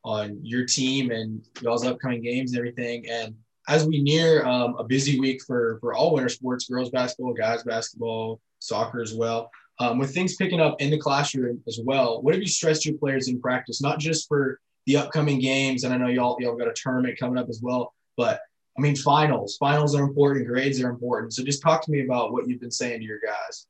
on 0.04 0.38
your 0.42 0.64
team 0.64 1.10
and 1.10 1.46
y'all's 1.60 1.86
upcoming 1.86 2.22
games 2.22 2.52
and 2.52 2.58
everything. 2.58 3.08
And 3.08 3.34
as 3.68 3.86
we 3.86 4.02
near 4.02 4.44
um, 4.44 4.74
a 4.78 4.84
busy 4.84 5.20
week 5.20 5.42
for 5.46 5.78
for 5.80 5.94
all 5.94 6.14
winter 6.14 6.28
sports, 6.28 6.68
girls 6.68 6.90
basketball, 6.90 7.34
guys 7.34 7.62
basketball, 7.62 8.40
soccer 8.58 9.00
as 9.00 9.14
well, 9.14 9.50
um, 9.78 9.98
with 9.98 10.14
things 10.14 10.36
picking 10.36 10.60
up 10.60 10.80
in 10.80 10.90
the 10.90 10.98
classroom 10.98 11.62
as 11.66 11.80
well, 11.82 12.22
what 12.22 12.34
have 12.34 12.42
you 12.42 12.48
stressed 12.48 12.84
your 12.84 12.96
players 12.98 13.28
in 13.28 13.40
practice, 13.40 13.80
not 13.80 13.98
just 13.98 14.28
for 14.28 14.60
the 14.86 14.96
upcoming 14.96 15.38
games? 15.38 15.84
And 15.84 15.92
I 15.92 15.96
know 15.96 16.08
y'all 16.08 16.36
y'all 16.40 16.56
got 16.56 16.68
a 16.68 16.74
tournament 16.74 17.18
coming 17.18 17.38
up 17.38 17.48
as 17.48 17.60
well, 17.62 17.94
but 18.16 18.40
I 18.76 18.80
mean 18.80 18.96
finals. 18.96 19.56
Finals 19.58 19.94
are 19.94 20.02
important. 20.02 20.46
Grades 20.46 20.80
are 20.80 20.90
important. 20.90 21.32
So 21.32 21.42
just 21.42 21.62
talk 21.62 21.82
to 21.84 21.90
me 21.90 22.04
about 22.04 22.32
what 22.32 22.48
you've 22.48 22.60
been 22.60 22.70
saying 22.70 23.00
to 23.00 23.06
your 23.06 23.20
guys. 23.24 23.66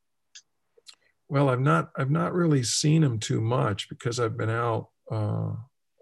Well, 1.28 1.48
I've 1.48 1.60
not 1.60 1.90
I've 1.96 2.10
not 2.10 2.34
really 2.34 2.62
seen 2.62 3.02
him 3.02 3.18
too 3.18 3.40
much 3.40 3.88
because 3.88 4.20
I've 4.20 4.36
been 4.36 4.50
out. 4.50 4.88
Uh, 5.10 5.52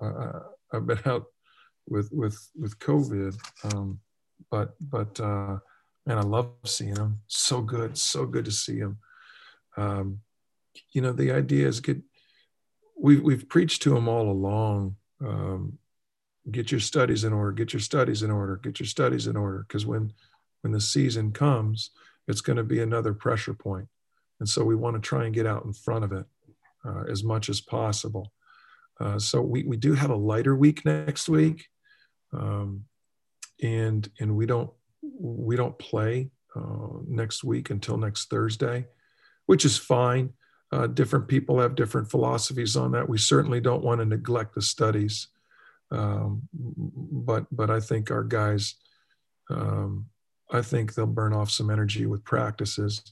uh, 0.00 0.40
I've 0.73 0.87
been 0.87 0.99
out 1.07 1.26
with 1.88 2.09
with 2.11 2.38
with 2.59 2.78
COVID, 2.78 3.37
um, 3.73 4.00
but 4.50 4.75
but 4.80 5.21
uh, 5.21 5.59
man, 6.07 6.19
I 6.19 6.23
love 6.23 6.50
seeing 6.64 6.97
him. 6.97 7.21
So 7.28 7.61
good, 7.61 7.97
so 7.97 8.26
good 8.26 8.45
to 8.47 8.52
see 8.52 8.78
him. 8.78 8.99
Um, 9.77 10.21
you 10.93 11.03
know, 11.03 11.12
the 11.12 11.33
idea 11.33 11.67
is 11.69 11.81
get. 11.81 11.99
We've 12.99 13.23
we've 13.23 13.49
preached 13.49 13.83
to 13.83 13.95
them 13.95 14.09
all 14.09 14.31
along. 14.31 14.97
Um, 15.25 15.79
get 16.50 16.71
your 16.71 16.81
studies 16.81 17.25
in 17.25 17.33
order. 17.33 17.53
Get 17.53 17.73
your 17.73 17.81
studies 17.81 18.23
in 18.23 18.31
order. 18.31 18.57
Get 18.57 18.79
your 18.79 18.87
studies 18.87 19.27
in 19.27 19.37
order. 19.37 19.65
Because 19.67 19.87
when 19.87 20.12
when 20.61 20.73
the 20.73 20.81
season 20.81 21.33
comes, 21.33 21.91
it's 22.29 22.43
going 22.43 22.59
to 22.59 22.62
be 22.62 22.81
another 22.81 23.15
pressure 23.15 23.55
point 23.55 23.89
and 24.41 24.49
so 24.49 24.65
we 24.65 24.75
want 24.75 24.97
to 24.97 25.00
try 25.00 25.27
and 25.27 25.35
get 25.35 25.47
out 25.47 25.65
in 25.65 25.73
front 25.73 26.05
of 26.05 26.12
it 26.12 26.27
uh, 26.85 27.05
as 27.09 27.23
much 27.23 27.49
as 27.49 27.61
possible. 27.61 28.33
Uh, 28.99 29.19
so 29.19 29.41
we, 29.41 29.62
we 29.65 29.77
do 29.77 29.93
have 29.93 30.11
a 30.11 30.17
lighter 30.17 30.57
week 30.57 30.85
next 30.85 31.29
week, 31.29 31.67
um, 32.33 32.85
and 33.62 34.11
and 34.19 34.35
we 34.35 34.47
don't 34.47 34.71
we 35.03 35.57
don't 35.57 35.79
play 35.79 36.31
uh, 36.57 36.99
next 37.07 37.45
week 37.45 37.71
until 37.71 37.97
next 37.97 38.29
Thursday, 38.29 38.87
which 39.50 39.64
is 39.64 39.76
fine. 39.76 40.33
Uh, 40.73 40.87
different 40.87 41.26
people 41.26 41.59
have 41.59 41.75
different 41.75 42.11
philosophies 42.11 42.76
on 42.76 42.92
that. 42.92 43.09
We 43.09 43.19
certainly 43.19 43.61
don't 43.61 43.83
want 43.83 44.00
to 44.00 44.04
neglect 44.04 44.54
the 44.54 44.62
studies, 44.62 45.28
um, 45.90 46.42
but 46.52 47.47
but 47.50 47.71
I 47.71 47.80
think 47.80 48.11
our 48.11 48.23
guys, 48.23 48.76
um, 49.50 50.07
I 50.50 50.62
think 50.62 50.95
they'll 50.95 51.07
burn 51.07 51.33
off 51.33 51.50
some 51.50 51.71
energy 51.71 52.07
with 52.07 52.23
practices 52.25 53.02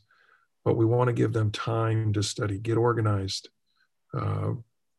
but 0.68 0.76
we 0.76 0.84
want 0.84 1.08
to 1.08 1.14
give 1.14 1.32
them 1.32 1.50
time 1.50 2.12
to 2.12 2.22
study, 2.22 2.58
get 2.58 2.76
organized. 2.76 3.48
Uh, 4.12 4.52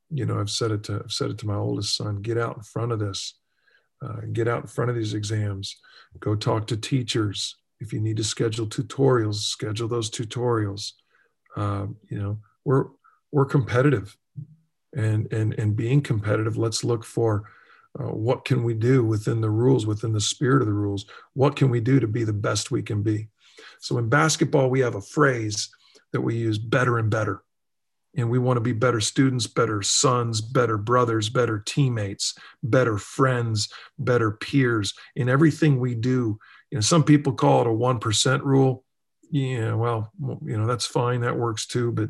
you 0.10 0.26
know, 0.26 0.40
I've 0.40 0.50
said 0.50 0.72
it 0.72 0.84
to 0.86 1.02
I've 1.04 1.12
said 1.12 1.30
it 1.30 1.38
to 1.40 1.46
my 1.46 1.54
oldest 1.54 1.96
son: 1.96 2.24
get 2.24 2.40
out 2.40 2.58
in 2.58 2.64
front 2.64 2.92
of 2.92 2.98
this, 2.98 3.36
uh, 4.02 4.22
get 4.34 4.48
out 4.48 4.62
in 4.62 4.68
front 4.68 4.90
of 4.90 4.98
these 4.98 5.14
exams, 5.14 5.78
go 6.20 6.36
talk 6.36 6.66
to 6.68 6.78
teachers. 6.78 7.56
If 7.80 7.94
you 7.94 8.00
need 8.00 8.18
to 8.18 8.24
schedule 8.24 8.66
tutorials, 8.66 9.36
schedule 9.36 9.88
those 9.88 10.10
tutorials. 10.10 10.94
Uh, 11.56 11.88
you 12.10 12.20
know, 12.20 12.40
we're 12.66 12.86
we're 13.32 13.46
competitive, 13.46 14.16
and 14.96 15.32
and 15.34 15.54
and 15.54 15.76
being 15.76 16.02
competitive, 16.02 16.58
let's 16.58 16.84
look 16.84 17.04
for 17.04 17.50
uh, 18.00 18.04
what 18.04 18.46
can 18.46 18.64
we 18.64 18.74
do 18.74 19.04
within 19.04 19.42
the 19.42 19.50
rules, 19.50 19.86
within 19.86 20.14
the 20.14 20.22
spirit 20.22 20.62
of 20.62 20.68
the 20.68 20.74
rules. 20.74 21.06
What 21.34 21.56
can 21.56 21.70
we 21.70 21.80
do 21.80 22.00
to 22.00 22.08
be 22.08 22.24
the 22.24 22.34
best 22.34 22.72
we 22.72 22.84
can 22.84 23.02
be? 23.02 23.30
So 23.80 23.98
in 23.98 24.10
basketball, 24.10 24.70
we 24.70 24.82
have 24.82 24.96
a 24.96 25.02
phrase 25.02 25.70
that 26.14 26.22
we 26.22 26.36
use 26.36 26.58
better 26.58 26.98
and 26.98 27.10
better. 27.10 27.44
And 28.16 28.30
we 28.30 28.40
want 28.40 28.58
to 28.58 28.62
be 28.62 28.74
better 28.74 29.00
students, 29.00 29.46
better 29.48 29.82
sons, 29.82 30.42
better 30.42 30.78
brothers, 30.78 31.30
better 31.30 31.60
teammates, 31.60 32.34
better 32.64 32.98
friends, 32.98 33.70
better 34.00 34.32
peers 34.32 34.94
in 35.16 35.30
everything 35.30 35.80
we 35.80 35.94
do. 35.94 36.40
You 36.72 36.78
know, 36.78 36.82
some 36.82 37.04
people 37.04 37.34
call 37.34 37.62
it 37.62 37.68
a 37.68 37.70
1% 37.70 38.42
rule. 38.44 38.84
Yeah, 39.30 39.74
well, 39.74 40.12
you 40.20 40.58
know, 40.58 40.66
that's 40.66 40.86
fine. 40.86 41.22
That 41.22 41.38
works 41.38 41.68
too. 41.68 41.92
But 41.92 42.10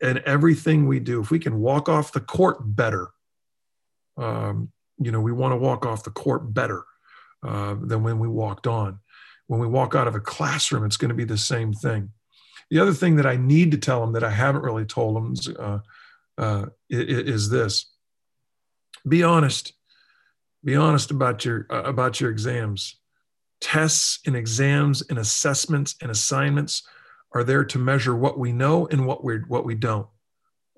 and 0.00 0.18
everything 0.18 0.86
we 0.86 1.00
do, 1.00 1.20
if 1.20 1.30
we 1.30 1.38
can 1.38 1.58
walk 1.58 1.88
off 1.88 2.12
the 2.12 2.20
court 2.20 2.58
better, 2.60 3.08
um, 4.16 4.70
you 4.98 5.10
know, 5.12 5.20
we 5.20 5.32
want 5.32 5.52
to 5.52 5.56
walk 5.56 5.84
off 5.84 6.04
the 6.04 6.10
court 6.10 6.52
better 6.54 6.84
uh, 7.42 7.76
than 7.80 8.02
when 8.02 8.18
we 8.18 8.28
walked 8.28 8.66
on 8.66 9.00
when 9.46 9.60
we 9.60 9.66
walk 9.66 9.94
out 9.94 10.08
of 10.08 10.14
a 10.14 10.20
classroom, 10.20 10.84
it's 10.84 10.96
going 10.96 11.08
to 11.08 11.14
be 11.14 11.24
the 11.24 11.38
same 11.38 11.72
thing. 11.72 12.10
The 12.70 12.80
other 12.80 12.92
thing 12.92 13.16
that 13.16 13.26
I 13.26 13.36
need 13.36 13.70
to 13.72 13.78
tell 13.78 14.00
them 14.00 14.12
that 14.12 14.24
I 14.24 14.30
haven't 14.30 14.62
really 14.62 14.84
told 14.84 15.16
them 15.16 15.32
is, 15.32 15.48
uh, 15.48 15.80
uh, 16.36 16.66
is 16.90 17.48
this: 17.48 17.86
be 19.06 19.22
honest. 19.22 19.72
Be 20.64 20.74
honest 20.74 21.12
about 21.12 21.44
your 21.44 21.66
uh, 21.70 21.84
about 21.84 22.20
your 22.20 22.30
exams. 22.30 22.96
Tests 23.60 24.20
and 24.26 24.36
exams 24.36 25.02
and 25.08 25.18
assessments 25.18 25.96
and 26.00 26.10
assignments 26.10 26.82
are 27.32 27.44
there 27.44 27.64
to 27.64 27.78
measure 27.78 28.14
what 28.14 28.38
we 28.38 28.52
know 28.52 28.86
and 28.86 29.06
what 29.06 29.24
we 29.24 29.38
what 29.48 29.64
we 29.64 29.74
don't, 29.74 30.06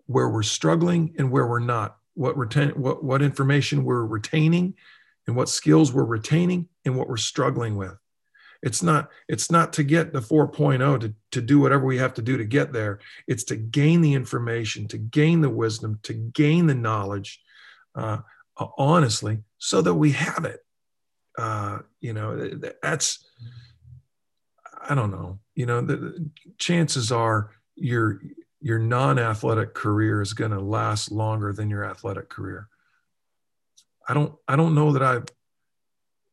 where 0.06 0.28
we're 0.28 0.42
struggling 0.42 1.14
and 1.18 1.30
where 1.30 1.46
we're 1.46 1.58
not, 1.58 1.96
what 2.14 2.36
retain 2.36 2.70
what 2.70 3.04
what 3.04 3.22
information 3.22 3.84
we're 3.84 4.04
retaining, 4.04 4.74
and 5.26 5.36
what 5.36 5.48
skills 5.48 5.92
we're 5.92 6.04
retaining 6.04 6.68
and 6.84 6.96
what 6.96 7.08
we're 7.08 7.16
struggling 7.16 7.76
with. 7.76 7.96
It's 8.62 8.82
not 8.82 9.10
it's 9.28 9.50
not 9.50 9.72
to 9.74 9.84
get 9.84 10.12
the 10.12 10.20
4.0 10.20 11.00
to, 11.00 11.14
to 11.32 11.40
do 11.40 11.60
whatever 11.60 11.84
we 11.84 11.98
have 11.98 12.14
to 12.14 12.22
do 12.22 12.36
to 12.36 12.44
get 12.44 12.72
there. 12.72 12.98
It's 13.28 13.44
to 13.44 13.56
gain 13.56 14.00
the 14.00 14.14
information, 14.14 14.88
to 14.88 14.98
gain 14.98 15.42
the 15.42 15.50
wisdom, 15.50 16.00
to 16.04 16.14
gain 16.14 16.66
the 16.66 16.74
knowledge, 16.74 17.40
uh, 17.94 18.18
honestly, 18.76 19.38
so 19.58 19.80
that 19.82 19.94
we 19.94 20.12
have 20.12 20.44
it. 20.44 20.60
Uh, 21.38 21.78
you 22.00 22.12
know, 22.12 22.50
that's 22.82 23.24
I 24.88 24.94
don't 24.94 25.10
know. 25.10 25.38
You 25.54 25.66
know, 25.66 25.80
the, 25.80 25.96
the 25.96 26.30
chances 26.58 27.10
are 27.12 27.52
your 27.76 28.20
your 28.60 28.78
non-athletic 28.78 29.72
career 29.72 30.20
is 30.20 30.32
going 30.34 30.50
to 30.50 30.60
last 30.60 31.12
longer 31.12 31.52
than 31.52 31.70
your 31.70 31.84
athletic 31.84 32.28
career. 32.28 32.68
I 34.08 34.14
don't 34.14 34.34
I 34.48 34.56
don't 34.56 34.74
know 34.74 34.92
that 34.92 35.02
I've 35.02 35.26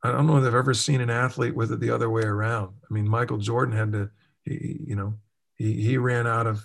I 0.06 0.12
don't 0.12 0.28
know 0.28 0.38
if 0.38 0.46
I've 0.46 0.54
ever 0.54 0.76
seen 0.76 1.02
an 1.02 1.10
athlete 1.10 1.56
with 1.56 1.72
it 1.72 1.80
the 1.80 1.90
other 1.90 2.10
way 2.10 2.22
around. 2.22 2.76
I 2.90 2.94
mean, 2.94 3.08
Michael 3.08 3.40
Jordan 3.40 3.76
had 3.76 3.92
to, 3.94 4.12
he, 4.44 4.80
you 4.86 4.96
know, 4.96 5.16
he, 5.56 5.82
he 5.82 5.98
ran 5.98 6.28
out 6.28 6.46
of, 6.46 6.64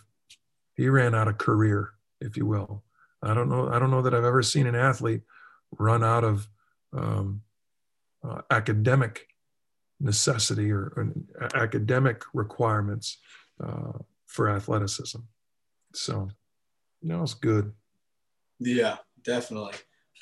he 0.74 0.90
ran 0.90 1.14
out 1.14 1.26
of 1.26 1.38
career, 1.38 1.92
if 2.20 2.36
you 2.36 2.44
will. 2.44 2.82
I 3.22 3.32
don't 3.32 3.48
know. 3.48 3.70
I 3.70 3.78
don't 3.78 3.90
know 3.90 4.02
that 4.02 4.12
I've 4.12 4.24
ever 4.24 4.42
seen 4.42 4.66
an 4.66 4.74
athlete 4.74 5.22
run 5.78 6.04
out 6.04 6.22
of 6.22 6.48
um, 6.92 7.40
uh, 8.26 8.42
academic 8.50 9.26
necessity 10.00 10.70
or, 10.70 10.92
or 10.96 11.12
academic 11.54 12.22
requirements 12.32 13.18
uh, 13.62 13.92
for 14.26 14.48
athleticism. 14.48 15.18
So, 15.94 16.28
you 17.00 17.08
know, 17.08 17.22
it's 17.22 17.34
good. 17.34 17.72
Yeah, 18.58 18.96
definitely. 19.24 19.74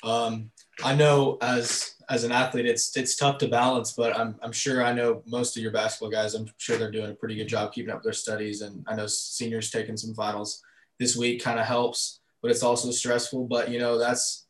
Um, 0.03 0.51
I 0.83 0.95
know 0.95 1.37
as 1.41 1.95
as 2.09 2.23
an 2.23 2.31
athlete, 2.31 2.65
it's 2.65 2.95
it's 2.95 3.15
tough 3.17 3.37
to 3.39 3.47
balance, 3.47 3.91
but 3.91 4.17
I'm 4.17 4.35
I'm 4.41 4.51
sure 4.51 4.83
I 4.83 4.93
know 4.93 5.21
most 5.27 5.57
of 5.57 5.63
your 5.63 5.71
basketball 5.71 6.09
guys. 6.09 6.33
I'm 6.35 6.49
sure 6.57 6.77
they're 6.77 6.91
doing 6.91 7.11
a 7.11 7.15
pretty 7.15 7.35
good 7.35 7.49
job 7.49 7.73
keeping 7.73 7.93
up 7.93 8.01
their 8.01 8.13
studies, 8.13 8.61
and 8.61 8.85
I 8.87 8.95
know 8.95 9.07
seniors 9.07 9.71
taking 9.71 9.97
some 9.97 10.15
finals 10.15 10.61
this 10.99 11.17
week 11.17 11.43
kind 11.43 11.59
of 11.59 11.65
helps, 11.65 12.21
but 12.41 12.49
it's 12.49 12.63
also 12.63 12.91
stressful. 12.91 13.47
But 13.47 13.69
you 13.69 13.79
know 13.79 13.97
that's 13.97 14.47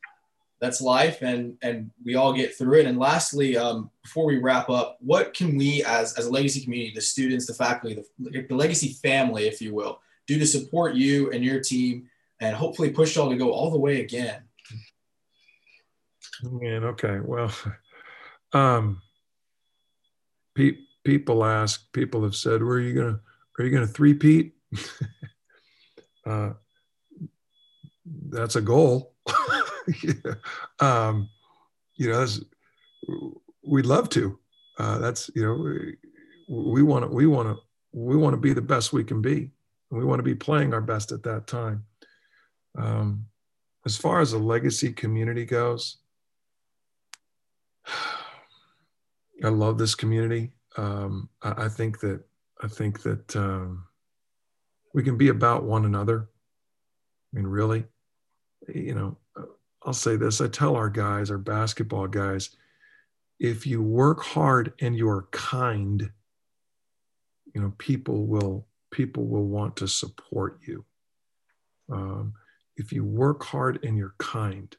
that's 0.60 0.82
life, 0.82 1.22
and 1.22 1.58
and 1.62 1.89
we 2.04 2.16
all 2.16 2.34
get 2.34 2.58
through 2.58 2.80
it. 2.80 2.86
And 2.86 3.00
lastly, 3.00 3.56
um, 3.56 3.89
before 4.04 4.25
we 4.25 4.38
wrap 4.38 4.70
up, 4.70 4.98
what 5.00 5.34
can 5.34 5.58
we 5.58 5.84
as 5.84 6.13
as 6.18 6.25
a 6.25 6.32
legacy 6.32 6.62
community, 6.62 6.94
the 6.94 7.01
students, 7.01 7.46
the 7.46 7.54
faculty, 7.54 8.04
the, 8.20 8.46
the 8.48 8.56
legacy 8.56 8.94
family, 8.94 9.48
if 9.48 9.62
you 9.62 9.74
will, 9.74 10.01
do 10.28 10.38
to 10.38 10.46
support 10.46 10.96
you 10.96 11.32
and 11.32 11.44
your 11.44 11.62
team, 11.62 12.10
and 12.42 12.56
hopefully 12.56 12.89
push 12.89 13.16
y'all 13.16 13.30
to 13.30 13.38
go 13.38 13.51
all 13.51 13.72
the 13.72 13.80
way 13.80 14.01
again? 14.01 14.44
Man, 16.44 16.84
okay. 16.84 17.20
Well, 17.24 17.51
um, 18.54 19.01
pe- 20.56 20.78
people 21.04 21.46
ask, 21.46 21.92
people 21.94 22.24
have 22.24 22.36
said, 22.36 22.62
"Where 22.62 22.78
are 22.78 22.82
you 22.82 22.94
gonna? 22.94 23.20
Are 23.58 23.66
you 23.66 23.72
gonna 23.72 23.88
three-peat?" 23.88 24.54
uh, 26.25 26.51
that's 28.30 28.58
a 28.58 28.62
goal. 28.62 29.13
yeah. 30.03 30.34
um, 30.79 31.29
you 31.96 32.10
know, 32.10 32.25
we'd 33.65 33.86
love 33.86 34.10
to. 34.10 34.39
Uh, 34.77 34.98
that's 34.98 35.29
you 35.36 35.43
know, 35.43 35.53
we, 35.53 35.96
we 36.50 36.84
want 36.84 37.03
to 37.03 37.10
we 37.10 37.27
want 37.27 37.48
to 37.48 37.58
we 37.91 38.15
want 38.17 38.34
to 38.34 38.38
be 38.38 38.53
the 38.53 38.62
best 38.62 38.93
we 38.93 39.03
can 39.03 39.22
be 39.22 39.51
and 39.91 40.00
we 40.00 40.05
want 40.05 40.19
to 40.19 40.24
be 40.24 40.36
playing 40.36 40.74
our 40.74 40.81
best 40.81 41.12
at 41.12 41.24
that 41.24 41.48
time 41.48 41.84
um, 42.77 43.25
as 43.86 43.98
far 43.98 44.22
as 44.22 44.31
the 44.31 44.38
legacy 44.38 44.91
community 44.91 45.46
goes 45.46 45.98
i 49.43 49.50
love 49.50 49.77
this 49.77 49.96
community 49.96 50.51
um, 50.77 51.29
I, 51.41 51.65
I, 51.65 51.69
think 51.69 52.00
that 52.01 52.22
i 52.62 52.67
think 52.67 53.01
that 53.03 53.36
um, 53.36 53.86
we 54.93 55.03
can 55.03 55.17
be 55.17 55.29
about 55.29 55.63
one 55.63 55.86
another 55.86 56.29
i 57.34 57.38
mean 57.38 57.48
really 57.48 57.86
you 58.74 58.93
know 58.93 59.17
i'll 59.89 59.93
say 59.93 60.15
this 60.15 60.39
i 60.39 60.48
tell 60.48 60.75
our 60.75 60.89
guys 60.89 61.31
our 61.31 61.38
basketball 61.38 62.08
guys 62.08 62.51
if 63.39 63.65
you 63.65 63.81
work 63.81 64.22
hard 64.22 64.74
and 64.81 64.96
you're 64.96 65.27
kind 65.31 66.12
you 67.53 67.62
know 67.62 67.74
people 67.77 68.25
will 68.25 68.67
people 68.91 69.25
will 69.27 69.46
want 69.46 69.75
to 69.77 69.88
support 69.88 70.60
you. 70.65 70.86
Um, 71.91 72.34
if 72.77 72.91
you 72.91 73.03
work 73.03 73.43
hard 73.43 73.84
and 73.84 73.98
you're 73.98 74.15
kind 74.19 74.75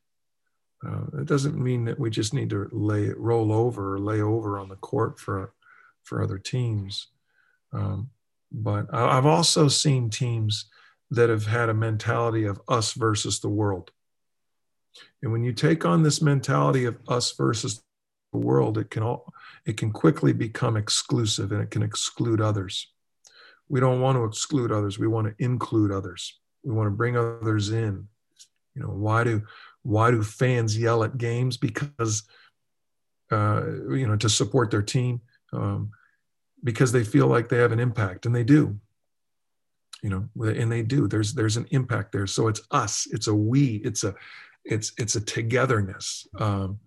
uh, 0.87 1.21
it 1.21 1.27
doesn't 1.27 1.59
mean 1.59 1.85
that 1.85 1.99
we 1.99 2.09
just 2.09 2.33
need 2.33 2.49
to 2.51 2.69
lay 2.73 3.11
roll 3.11 3.53
over 3.53 3.95
or 3.95 3.99
lay 3.99 4.23
over 4.23 4.59
on 4.59 4.69
the 4.69 4.77
court 4.77 5.19
for 5.19 5.53
for 6.03 6.23
other 6.23 6.39
teams. 6.39 7.09
Um, 7.73 8.11
but 8.53 8.93
i've 8.93 9.27
also 9.27 9.69
seen 9.69 10.11
teams 10.11 10.65
that 11.13 11.31
have 11.31 11.47
had 11.47 11.69
a 11.69 11.75
mentality 11.75 12.45
of 12.47 12.61
us 12.67 12.95
versus 12.95 13.39
the 13.39 13.49
world 13.49 13.93
and 15.23 15.33
when 15.33 15.43
you 15.43 15.53
take 15.53 15.85
on 15.85 16.03
this 16.03 16.21
mentality 16.21 16.85
of 16.85 16.99
us 17.09 17.33
versus 17.33 17.83
the 18.33 18.39
world 18.39 18.79
it 18.79 18.91
can 18.91 19.03
all 19.03 19.33
it 19.67 19.77
can 19.77 19.93
quickly 19.93 20.33
become 20.33 20.77
exclusive 20.77 21.53
and 21.53 21.63
it 21.63 21.71
can 21.71 21.83
exclude 21.83 22.41
others. 22.41 22.89
We 23.69 23.81
don't 23.81 24.01
want 24.01 24.17
to 24.17 24.25
exclude 24.25 24.73
others. 24.73 24.99
We 24.99 25.07
want 25.07 25.29
to 25.29 25.45
include 25.45 25.93
others. 25.93 26.41
We 26.65 26.75
want 26.75 26.89
to 26.89 26.97
bring 26.97 27.17
others 27.17 27.71
in. 27.71 28.09
You 28.75 28.83
know, 28.83 28.89
why 28.89 29.25
do 29.25 29.43
why 29.83 30.11
do 30.11 30.23
fans 30.23 30.77
yell 30.77 31.05
at 31.05 31.19
games? 31.19 31.57
Because 31.57 32.25
uh, 33.31 33.63
you 33.91 34.07
know, 34.09 34.17
to 34.17 34.29
support 34.29 34.71
their 34.71 34.83
team, 34.83 35.21
um, 35.53 35.91
because 36.65 36.91
they 36.91 37.05
feel 37.05 37.29
like 37.29 37.49
they 37.49 37.59
have 37.59 37.73
an 37.73 37.81
impact, 37.81 38.27
and 38.27 38.35
they 38.35 38.45
do. 38.45 38.79
You 40.03 40.11
know, 40.11 40.49
and 40.49 40.73
they 40.73 40.83
do. 40.83 41.07
There's 41.07 41.35
there's 41.35 41.57
an 41.57 41.67
impact 41.71 42.13
there. 42.13 42.27
So 42.27 42.49
it's 42.49 42.63
us. 42.71 43.07
It's 43.13 43.29
a 43.29 43.35
we. 43.35 43.77
It's 43.85 44.03
a 44.03 44.15
it's 44.65 44.93
it's 44.99 45.17
a 45.17 45.21
togetherness. 45.21 46.27
Um, 46.39 46.81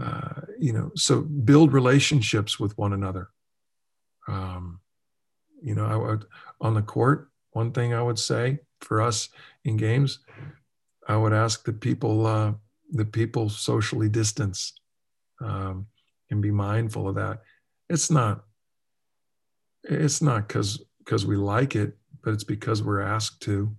uh, 0.00 0.42
you 0.58 0.72
know, 0.72 0.90
so 0.94 1.20
build 1.20 1.72
relationships 1.72 2.58
with 2.58 2.76
one 2.78 2.92
another. 2.92 3.28
Um, 4.28 4.80
you 5.62 5.74
know, 5.74 5.84
I 5.84 5.96
would, 5.96 6.24
on 6.60 6.74
the 6.74 6.82
court, 6.82 7.28
one 7.50 7.72
thing 7.72 7.92
I 7.92 8.02
would 8.02 8.18
say 8.18 8.60
for 8.80 9.02
us 9.02 9.28
in 9.64 9.76
games, 9.76 10.20
I 11.06 11.16
would 11.16 11.34
ask 11.34 11.64
that 11.64 11.80
people, 11.80 12.26
uh, 12.26 12.52
that 12.92 13.12
people 13.12 13.50
socially 13.50 14.08
distance 14.08 14.72
um, 15.42 15.86
and 16.30 16.40
be 16.40 16.50
mindful 16.50 17.08
of 17.08 17.16
that. 17.16 17.42
It's 17.90 18.10
not, 18.10 18.44
it's 19.84 20.22
not 20.22 20.48
because 20.48 20.82
because 20.98 21.26
we 21.26 21.36
like 21.36 21.74
it, 21.76 21.96
but 22.22 22.32
it's 22.32 22.44
because 22.44 22.82
we're 22.82 23.02
asked 23.02 23.42
to. 23.42 23.74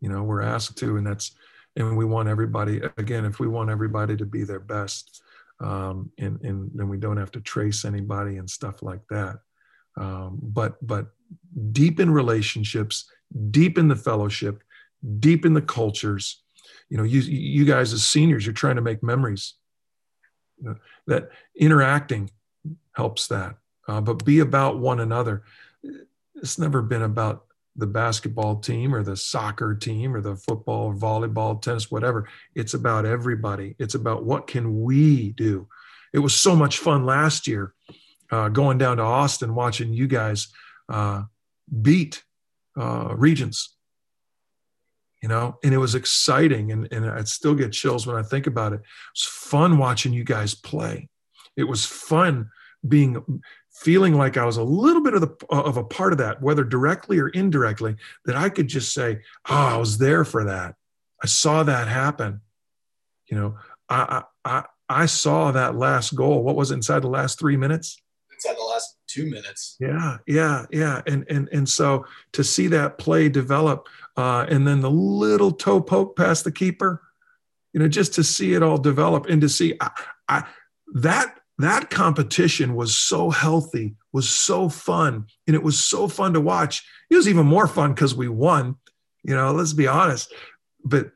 You 0.00 0.10
know, 0.10 0.22
we're 0.22 0.42
asked 0.42 0.76
to, 0.78 0.96
and 0.98 1.06
that's, 1.06 1.32
and 1.76 1.96
we 1.96 2.04
want 2.04 2.28
everybody. 2.28 2.80
Again, 2.96 3.24
if 3.24 3.38
we 3.38 3.48
want 3.48 3.70
everybody 3.70 4.16
to 4.16 4.24
be 4.24 4.44
their 4.44 4.60
best, 4.60 5.22
um, 5.60 6.10
and, 6.18 6.40
and 6.42 6.70
then 6.74 6.88
we 6.88 6.98
don't 6.98 7.16
have 7.16 7.30
to 7.32 7.40
trace 7.40 7.84
anybody 7.84 8.36
and 8.38 8.48
stuff 8.48 8.82
like 8.82 9.02
that. 9.10 9.38
Um, 9.98 10.38
but 10.42 10.84
but 10.86 11.06
deep 11.72 12.00
in 12.00 12.10
relationships, 12.10 13.10
deep 13.50 13.78
in 13.78 13.88
the 13.88 13.96
fellowship, 13.96 14.62
deep 15.18 15.46
in 15.46 15.54
the 15.54 15.62
cultures. 15.62 16.42
You 16.88 16.98
know, 16.98 17.04
you 17.04 17.20
you 17.20 17.64
guys 17.64 17.92
as 17.92 18.06
seniors, 18.06 18.44
you're 18.44 18.52
trying 18.52 18.76
to 18.76 18.82
make 18.82 19.02
memories. 19.02 19.54
You 20.58 20.70
know, 20.70 20.76
that 21.06 21.30
interacting 21.54 22.30
helps 22.92 23.28
that. 23.28 23.56
Uh, 23.88 24.00
but 24.00 24.24
be 24.24 24.40
about 24.40 24.78
one 24.78 25.00
another. 25.00 25.44
It's 26.34 26.58
never 26.58 26.82
been 26.82 27.02
about 27.02 27.45
the 27.76 27.86
basketball 27.86 28.56
team 28.56 28.94
or 28.94 29.02
the 29.02 29.16
soccer 29.16 29.74
team 29.74 30.14
or 30.14 30.20
the 30.20 30.36
football 30.36 30.94
volleyball 30.94 31.60
tennis 31.60 31.90
whatever. 31.90 32.28
It's 32.54 32.74
about 32.74 33.04
everybody. 33.06 33.74
It's 33.78 33.94
about 33.94 34.24
what 34.24 34.46
can 34.46 34.82
we 34.82 35.30
do. 35.32 35.68
It 36.12 36.20
was 36.20 36.34
so 36.34 36.56
much 36.56 36.78
fun 36.78 37.04
last 37.04 37.46
year 37.46 37.74
uh, 38.30 38.48
going 38.48 38.78
down 38.78 38.96
to 38.96 39.02
austin 39.02 39.54
watching 39.54 39.92
you 39.92 40.06
guys 40.06 40.48
uh, 40.88 41.24
beat 41.82 42.24
uh, 42.78 43.14
Regents. 43.16 43.74
You 45.22 45.28
know 45.28 45.58
and 45.64 45.74
it 45.74 45.78
was 45.78 45.94
exciting 45.96 46.70
and, 46.70 46.86
and 46.92 47.04
i 47.10 47.24
still 47.24 47.54
get 47.54 47.72
chills 47.72 48.06
when 48.06 48.16
i 48.16 48.22
think 48.22 48.46
about 48.46 48.72
it. 48.72 48.76
It 48.76 48.86
was 49.14 49.24
fun 49.24 49.78
watching 49.78 50.12
you 50.12 50.24
guys 50.24 50.54
play. 50.54 51.08
It 51.56 51.64
was 51.64 51.84
fun 51.84 52.50
being 52.86 53.42
feeling 53.76 54.14
like 54.14 54.36
I 54.36 54.44
was 54.44 54.56
a 54.56 54.62
little 54.62 55.02
bit 55.02 55.14
of 55.14 55.20
the 55.20 55.46
of 55.50 55.76
a 55.76 55.84
part 55.84 56.12
of 56.12 56.18
that, 56.18 56.40
whether 56.40 56.64
directly 56.64 57.18
or 57.18 57.28
indirectly, 57.28 57.96
that 58.24 58.34
I 58.36 58.48
could 58.48 58.68
just 58.68 58.92
say, 58.92 59.20
"Oh, 59.48 59.54
I 59.54 59.76
was 59.76 59.98
there 59.98 60.24
for 60.24 60.44
that. 60.44 60.76
I 61.22 61.26
saw 61.26 61.62
that 61.62 61.88
happen." 61.88 62.40
You 63.26 63.36
know, 63.36 63.58
I 63.88 64.22
I 64.44 64.64
I 64.88 65.06
saw 65.06 65.50
that 65.52 65.76
last 65.76 66.14
goal. 66.14 66.42
What 66.42 66.56
was 66.56 66.70
it 66.70 66.74
inside 66.74 67.02
the 67.02 67.08
last 67.08 67.38
three 67.38 67.56
minutes? 67.56 68.00
Inside 68.32 68.56
the 68.56 68.64
last 68.64 68.96
two 69.06 69.28
minutes. 69.28 69.76
Yeah, 69.78 70.18
yeah, 70.26 70.66
yeah. 70.70 71.02
And 71.06 71.24
and 71.28 71.48
and 71.52 71.68
so 71.68 72.06
to 72.32 72.42
see 72.42 72.68
that 72.68 72.98
play 72.98 73.28
develop, 73.28 73.88
uh, 74.16 74.46
and 74.48 74.66
then 74.66 74.80
the 74.80 74.90
little 74.90 75.52
toe 75.52 75.80
poke 75.80 76.16
past 76.16 76.44
the 76.44 76.52
keeper, 76.52 77.02
you 77.72 77.80
know, 77.80 77.88
just 77.88 78.14
to 78.14 78.24
see 78.24 78.54
it 78.54 78.62
all 78.62 78.78
develop 78.78 79.26
and 79.26 79.40
to 79.42 79.48
see 79.48 79.76
I, 79.80 79.90
I 80.28 80.44
that 80.94 81.40
that 81.58 81.88
competition 81.90 82.74
was 82.74 82.94
so 82.94 83.30
healthy, 83.30 83.94
was 84.12 84.28
so 84.28 84.68
fun, 84.68 85.26
and 85.46 85.56
it 85.56 85.62
was 85.62 85.82
so 85.82 86.06
fun 86.06 86.34
to 86.34 86.40
watch. 86.40 86.84
It 87.10 87.16
was 87.16 87.28
even 87.28 87.46
more 87.46 87.66
fun 87.66 87.94
because 87.94 88.14
we 88.14 88.28
won. 88.28 88.76
You 89.22 89.34
know, 89.34 89.52
let's 89.52 89.72
be 89.72 89.86
honest. 89.86 90.32
But 90.84 91.12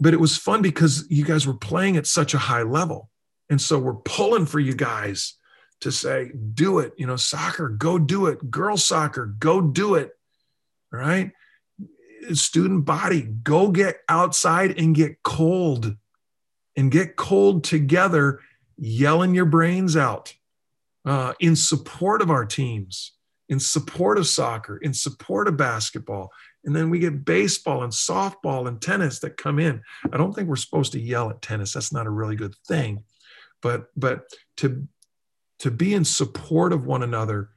but 0.00 0.14
it 0.14 0.20
was 0.20 0.36
fun 0.36 0.62
because 0.62 1.06
you 1.10 1.24
guys 1.24 1.46
were 1.46 1.54
playing 1.54 1.96
at 1.96 2.06
such 2.06 2.34
a 2.34 2.38
high 2.38 2.62
level. 2.62 3.10
And 3.50 3.60
so 3.60 3.78
we're 3.78 3.94
pulling 3.94 4.46
for 4.46 4.60
you 4.60 4.74
guys 4.74 5.34
to 5.80 5.90
say, 5.90 6.30
do 6.54 6.78
it. 6.78 6.92
You 6.96 7.06
know, 7.06 7.16
soccer, 7.16 7.68
go 7.68 7.98
do 7.98 8.26
it. 8.26 8.50
Girls 8.50 8.84
soccer, 8.84 9.26
go 9.26 9.60
do 9.60 9.94
it. 9.94 10.12
All 10.92 11.00
right. 11.00 11.32
Student 12.32 12.84
body, 12.84 13.22
go 13.22 13.70
get 13.70 13.98
outside 14.08 14.78
and 14.78 14.94
get 14.94 15.22
cold 15.22 15.96
and 16.76 16.90
get 16.90 17.16
cold 17.16 17.64
together 17.64 18.40
yelling 18.78 19.34
your 19.34 19.44
brains 19.44 19.96
out 19.96 20.34
uh, 21.04 21.34
in 21.40 21.56
support 21.56 22.22
of 22.22 22.30
our 22.30 22.44
teams, 22.44 23.12
in 23.48 23.58
support 23.58 24.18
of 24.18 24.26
soccer, 24.26 24.76
in 24.78 24.94
support 24.94 25.48
of 25.48 25.56
basketball. 25.56 26.30
And 26.64 26.74
then 26.74 26.90
we 26.90 26.98
get 26.98 27.24
baseball 27.24 27.82
and 27.82 27.92
softball 27.92 28.68
and 28.68 28.80
tennis 28.80 29.20
that 29.20 29.36
come 29.36 29.58
in. 29.58 29.82
I 30.12 30.16
don't 30.16 30.34
think 30.34 30.48
we're 30.48 30.56
supposed 30.56 30.92
to 30.92 31.00
yell 31.00 31.30
at 31.30 31.42
tennis. 31.42 31.72
That's 31.72 31.92
not 31.92 32.06
a 32.06 32.10
really 32.10 32.36
good 32.36 32.54
thing. 32.66 33.04
But 33.60 33.86
but 33.96 34.24
to 34.58 34.86
to 35.60 35.70
be 35.70 35.94
in 35.94 36.04
support 36.04 36.72
of 36.72 36.86
one 36.86 37.02
another, 37.02 37.50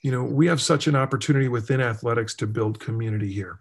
you 0.00 0.10
know, 0.10 0.24
we 0.24 0.46
have 0.46 0.62
such 0.62 0.86
an 0.86 0.96
opportunity 0.96 1.48
within 1.48 1.80
athletics 1.80 2.34
to 2.36 2.46
build 2.46 2.80
community 2.80 3.32
here. 3.32 3.58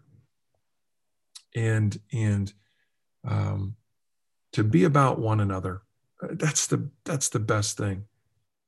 And 1.55 1.99
and 2.13 2.53
um, 3.27 3.75
to 4.53 4.63
be 4.63 4.83
about 4.83 5.19
one 5.19 5.39
another 5.39 5.81
that's 6.21 6.67
the 6.67 6.89
that's 7.05 7.29
the 7.29 7.39
best 7.39 7.77
thing. 7.77 8.05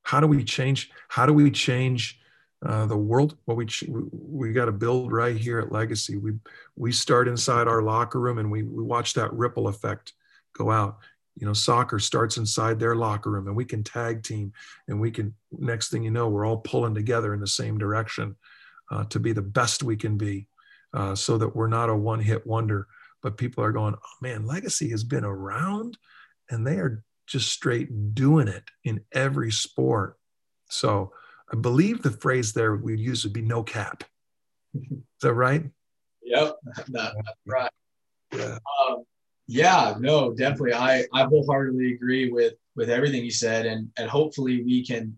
How 0.03 0.19
do 0.19 0.27
we 0.27 0.43
change 0.43 0.91
how 1.07 1.25
do 1.25 1.33
we 1.33 1.51
change 1.51 2.19
uh, 2.65 2.85
the 2.85 2.97
world? 2.97 3.37
Well 3.45 3.57
we 3.57 3.67
we 4.11 4.51
got 4.51 4.65
to 4.65 4.71
build 4.71 5.11
right 5.11 5.35
here 5.35 5.59
at 5.59 5.71
legacy. 5.71 6.17
We 6.17 6.33
we 6.75 6.91
start 6.91 7.27
inside 7.27 7.67
our 7.67 7.81
locker 7.81 8.19
room 8.19 8.37
and 8.37 8.51
we 8.51 8.63
we 8.63 8.83
watch 8.83 9.13
that 9.15 9.33
ripple 9.33 9.67
effect 9.67 10.13
go 10.53 10.71
out. 10.71 10.97
You 11.35 11.47
know 11.47 11.53
soccer 11.53 11.99
starts 11.99 12.37
inside 12.37 12.79
their 12.79 12.95
locker 12.95 13.31
room 13.31 13.47
and 13.47 13.55
we 13.55 13.65
can 13.65 13.83
tag 13.83 14.23
team 14.23 14.53
and 14.87 14.99
we 14.99 15.09
can 15.09 15.33
next 15.51 15.89
thing 15.89 16.03
you 16.03 16.11
know 16.11 16.27
we're 16.27 16.45
all 16.45 16.57
pulling 16.57 16.93
together 16.93 17.33
in 17.33 17.39
the 17.39 17.47
same 17.47 17.77
direction 17.77 18.35
uh, 18.91 19.05
to 19.05 19.19
be 19.19 19.31
the 19.31 19.41
best 19.41 19.83
we 19.83 19.95
can 19.95 20.17
be 20.17 20.47
uh, 20.93 21.15
so 21.15 21.37
that 21.37 21.55
we're 21.55 21.67
not 21.67 21.89
a 21.89 21.95
one 21.95 22.19
hit 22.19 22.45
wonder. 22.45 22.87
But 23.21 23.37
people 23.37 23.63
are 23.63 23.71
going 23.71 23.95
oh 23.95 24.17
man 24.21 24.45
legacy 24.45 24.89
has 24.89 25.03
been 25.03 25.25
around 25.25 25.97
and 26.49 26.65
they 26.65 26.75
are 26.75 27.03
just 27.29 27.51
straight 27.51 28.13
doing 28.13 28.47
it 28.47 28.63
in 28.83 29.01
every 29.13 29.51
sport. 29.51 30.17
So 30.69 31.13
I 31.51 31.55
believe 31.55 32.01
the 32.01 32.11
phrase 32.11 32.53
there 32.53 32.75
we'd 32.75 32.99
use 32.99 33.23
would 33.23 33.33
be 33.33 33.41
no 33.41 33.63
cap. 33.63 34.03
Is 34.73 34.99
that 35.21 35.33
right? 35.33 35.63
Yep, 36.23 36.55
that, 36.75 37.13
that's 37.13 37.37
right. 37.47 37.71
Yeah. 38.35 38.57
Um, 38.87 39.03
yeah, 39.47 39.95
no, 39.99 40.31
definitely. 40.33 40.73
I, 40.73 41.05
I 41.13 41.23
wholeheartedly 41.23 41.93
agree 41.93 42.29
with 42.29 42.53
with 42.75 42.89
everything 42.89 43.23
you 43.23 43.31
said, 43.31 43.65
and 43.65 43.89
and 43.97 44.07
hopefully 44.07 44.63
we 44.63 44.85
can 44.85 45.17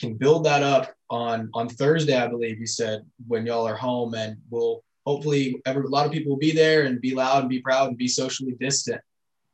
can 0.00 0.14
build 0.14 0.44
that 0.44 0.62
up 0.62 0.94
on 1.10 1.50
on 1.52 1.68
Thursday, 1.68 2.16
I 2.16 2.26
believe 2.26 2.58
you 2.58 2.66
said, 2.66 3.02
when 3.26 3.44
y'all 3.44 3.68
are 3.68 3.76
home, 3.76 4.14
and 4.14 4.38
we'll 4.50 4.82
hopefully 5.06 5.60
every, 5.66 5.84
a 5.84 5.88
lot 5.88 6.06
of 6.06 6.12
people 6.12 6.32
will 6.32 6.38
be 6.38 6.52
there 6.52 6.84
and 6.84 7.00
be 7.02 7.14
loud 7.14 7.40
and 7.40 7.50
be 7.50 7.60
proud 7.60 7.88
and 7.88 7.98
be 7.98 8.08
socially 8.08 8.56
distant. 8.58 9.00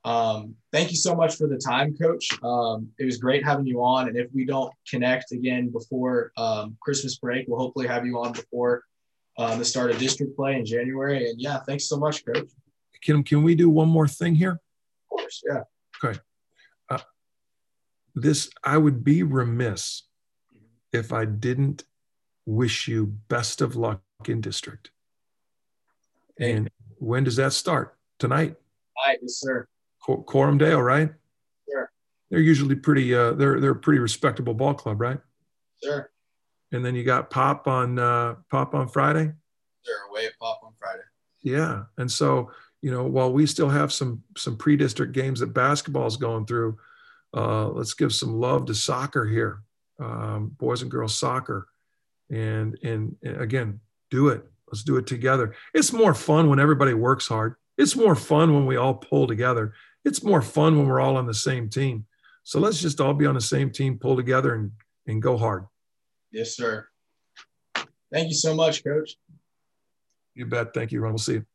Um, 0.05 0.57
thank 0.73 0.91
you 0.91 0.97
so 0.97 1.15
much 1.15 1.37
for 1.37 1.47
the 1.47 1.57
time, 1.57 1.97
Coach. 1.97 2.29
Um, 2.43 2.89
it 2.99 3.05
was 3.05 3.19
great 3.19 3.45
having 3.45 3.67
you 3.67 3.83
on, 3.83 4.09
and 4.09 4.17
if 4.17 4.29
we 4.35 4.45
don't 4.45 4.73
connect 4.89 5.33
again 5.33 5.69
before 5.69 6.33
um, 6.37 6.77
Christmas 6.81 7.17
break, 7.19 7.47
we'll 7.47 7.61
hopefully 7.61 7.87
have 7.87 8.05
you 8.05 8.19
on 8.19 8.33
before 8.33 8.83
uh, 9.39 9.57
the 9.57 9.65
start 9.65 9.91
of 9.91 9.99
district 9.99 10.37
play 10.37 10.57
in 10.57 10.67
January. 10.67 11.31
And 11.31 11.41
yeah, 11.41 11.61
thanks 11.61 11.85
so 11.89 11.97
much, 11.97 12.25
Coach. 12.25 12.49
Can 13.03 13.23
can 13.23 13.43
we 13.43 13.55
do 13.55 13.69
one 13.69 13.89
more 13.89 14.09
thing 14.09 14.35
here? 14.35 14.53
Of 14.53 15.09
course, 15.09 15.43
yeah. 15.49 15.63
Okay. 16.05 16.19
Uh, 16.89 16.99
this 18.15 18.51
I 18.65 18.79
would 18.79 19.05
be 19.05 19.23
remiss 19.23 20.03
if 20.93 21.13
I 21.13 21.25
didn't 21.25 21.85
wish 22.45 22.89
you 22.89 23.07
best 23.29 23.61
of 23.61 23.77
luck 23.77 24.03
in 24.27 24.41
district. 24.41 24.91
And 26.39 26.71
when 26.99 27.25
does 27.25 27.37
that 27.37 27.53
start? 27.53 27.97
Tonight? 28.19 28.57
Hi, 28.99 29.17
yes, 29.21 29.41
sir. 29.41 29.67
Coram 30.03 30.59
Deo, 30.59 30.81
right? 30.81 31.11
Sure. 31.69 31.91
They're 32.31 32.41
usually 32.41 32.75
pretty. 32.75 33.15
Uh, 33.15 33.33
they're 33.33 33.61
they're 33.61 33.73
a 33.73 33.77
pretty 33.77 34.01
respectable 34.01 34.55
ball 34.55 34.75
club, 34.75 35.01
right? 35.01 35.19
Sure. 35.83 36.11
And 36.73 36.85
then 36.85 36.95
you 36.95 37.05
got 37.05 37.31
Pop 37.31 37.69
on 37.69 37.99
uh, 37.99 38.37
Pop 38.51 38.75
on 38.75 38.89
Friday. 38.89 39.33
They're 39.85 40.11
away 40.11 40.27
at 40.27 40.39
Pop 40.41 40.61
on 40.65 40.73
Friday. 40.79 41.03
Yeah, 41.43 41.85
and 41.99 42.11
so 42.11 42.51
you 42.81 42.91
know 42.91 43.05
while 43.05 43.33
we 43.33 43.47
still 43.47 43.69
have 43.69 43.93
some 43.93 44.23
some 44.37 44.57
pre-district 44.57 45.13
games 45.13 45.41
that 45.41 45.55
basketball 45.55 46.07
is 46.07 46.17
going 46.17 46.47
through, 46.47 46.79
uh, 47.35 47.69
let's 47.69 47.95
give 47.95 48.13
some 48.13 48.35
love 48.35 48.67
to 48.67 48.75
soccer 48.75 49.27
here, 49.27 49.63
um, 50.01 50.55
boys 50.59 50.83
and 50.83 50.91
girls 50.91 51.17
soccer, 51.17 51.69
and, 52.31 52.79
and 52.83 53.17
and 53.23 53.41
again 53.41 53.81
do 54.11 54.29
it. 54.29 54.45
Let's 54.69 54.85
do 54.85 54.97
it 54.97 55.07
together. 55.07 55.55
It's 55.75 55.93
more 55.93 56.15
fun 56.15 56.49
when 56.49 56.59
everybody 56.59 56.95
works 56.95 57.27
hard. 57.27 57.57
It's 57.77 57.97
more 57.97 58.15
fun 58.15 58.55
when 58.55 58.67
we 58.67 58.77
all 58.77 58.95
pull 58.95 59.27
together. 59.27 59.75
It's 60.05 60.23
more 60.23 60.43
fun 60.43 60.77
when 60.77 60.87
we're 60.87 61.01
all 61.01 61.17
on 61.17 61.27
the 61.27 61.35
same 61.35 61.69
team. 61.69 62.07
So 62.45 62.59
let's 62.59 62.81
just 62.81 63.01
all 63.01 63.15
be 63.15 63.27
on 63.27 63.35
the 63.35 63.41
same 63.41 63.71
team, 63.71 63.99
pull 63.99 64.17
together, 64.17 64.55
and 64.55 64.73
and 65.07 65.23
go 65.23 65.37
hard. 65.37 65.67
Yes, 66.31 66.57
sir. 66.57 66.87
Thank 68.13 68.29
you 68.29 68.35
so 68.35 68.55
much, 68.55 68.85
Coach. 68.85 69.17
You 70.35 70.47
bet. 70.47 70.75
Thank 70.75 70.93
you, 70.93 71.01
Ron. 71.01 71.13
We'll 71.13 71.19
see 71.19 71.35
you. 71.35 71.47